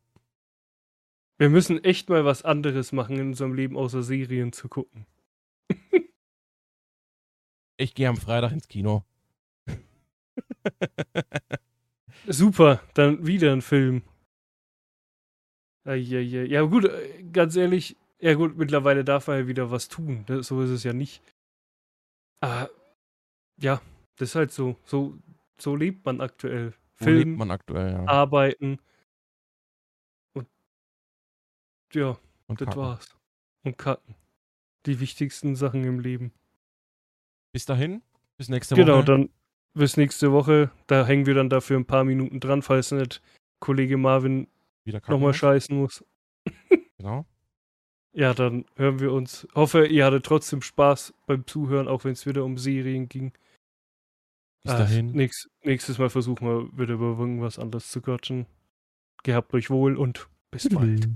Wir 1.37 1.49
müssen 1.49 1.83
echt 1.83 2.09
mal 2.09 2.25
was 2.25 2.43
anderes 2.43 2.91
machen 2.91 3.17
in 3.17 3.27
unserem 3.27 3.53
Leben, 3.53 3.77
außer 3.77 4.03
Serien 4.03 4.51
zu 4.51 4.67
gucken. 4.67 5.05
ich 7.77 7.93
gehe 7.93 8.09
am 8.09 8.17
Freitag 8.17 8.51
ins 8.51 8.67
Kino. 8.67 9.03
Super, 12.27 12.81
dann 12.93 13.25
wieder 13.25 13.51
ein 13.51 13.61
Film. 13.61 14.03
Eieiei. 15.89 16.45
Ja, 16.45 16.62
gut, 16.62 16.86
äh, 16.86 17.23
ganz 17.34 17.56
ehrlich, 17.56 17.97
ja 18.19 18.34
gut, 18.36 18.58
mittlerweile 18.58 19.04
darf 19.04 19.28
man 19.28 19.39
ja 19.39 19.47
wieder 19.47 19.71
was 19.71 19.88
tun. 19.88 20.25
ne? 20.30 20.43
So 20.43 20.62
ist 20.62 20.69
es 20.69 20.84
ja 20.84 20.93
nicht. 20.93 21.21
Aber 22.41 22.69
ja, 23.60 23.82
das 24.17 24.30
ist 24.30 24.36
halt 24.36 24.52
so. 24.52 24.78
So, 24.86 25.17
so 25.60 25.75
lebt 25.75 26.06
man 26.06 26.21
aktuell. 26.21 26.73
Wo 26.97 27.06
Film, 27.06 27.30
lebt 27.30 27.39
man 27.39 27.52
aktuell, 27.52 27.93
ja. 27.93 28.08
arbeiten. 28.08 28.80
Und 30.34 30.47
ja, 31.93 32.17
Und 32.47 32.62
das 32.62 32.67
kacken. 32.67 32.82
war's. 32.82 33.17
Und 33.63 33.78
kacken. 33.78 34.15
Die 34.86 34.99
wichtigsten 34.99 35.56
Sachen 35.56 35.84
im 35.84 35.99
Leben. 35.99 36.32
Bis 37.52 37.65
dahin, 37.65 38.02
bis 38.38 38.47
nächste 38.47 38.75
genau, 38.75 38.97
Woche. 38.97 39.06
dann 39.06 39.30
bis 39.73 39.97
nächste 39.97 40.32
Woche. 40.32 40.71
Da 40.88 41.06
hängen 41.06 41.25
wir 41.25 41.34
dann 41.34 41.49
dafür 41.49 41.78
ein 41.78 41.86
paar 41.86 42.04
Minuten 42.04 42.39
dran, 42.39 42.62
falls 42.62 42.91
nicht 42.91 43.21
Kollege 43.60 43.97
Marvin 43.97 44.47
wieder 44.89 44.99
kacken 45.02 45.13
nochmal 45.13 45.30
muss. 45.30 45.38
scheißen 45.38 45.78
muss. 45.78 46.04
Genau. 46.97 47.25
Ja, 48.12 48.34
dann 48.34 48.65
hören 48.75 48.99
wir 48.99 49.13
uns. 49.13 49.47
Hoffe, 49.56 49.86
ihr 49.88 50.04
hattet 50.06 50.25
trotzdem 50.25 50.62
Spaß 50.62 51.13
beim 51.28 51.47
Zuhören, 51.47 51.88
auch 51.88 52.04
wenn 52.04 52.12
es 52.12 52.25
wieder 52.25 52.43
um 52.43 52.58
Serien 52.58 53.08
ging. 53.08 53.32
Bis 54.63 54.73
Ah, 54.73 54.80
dahin. 54.80 55.12
nächst, 55.13 55.49
nächstes 55.63 55.97
Mal 55.97 56.10
versuchen 56.10 56.45
wir 56.45 56.78
wieder 56.78 56.95
über 56.95 57.17
irgendwas 57.17 57.58
anderes 57.58 57.89
zu 57.89 58.02
quatschen. 58.02 58.47
Gehabt 59.23 59.54
euch 59.54 59.69
wohl 59.69 59.95
und 59.95 60.28
bis 60.52 60.67
bald. 60.67 61.08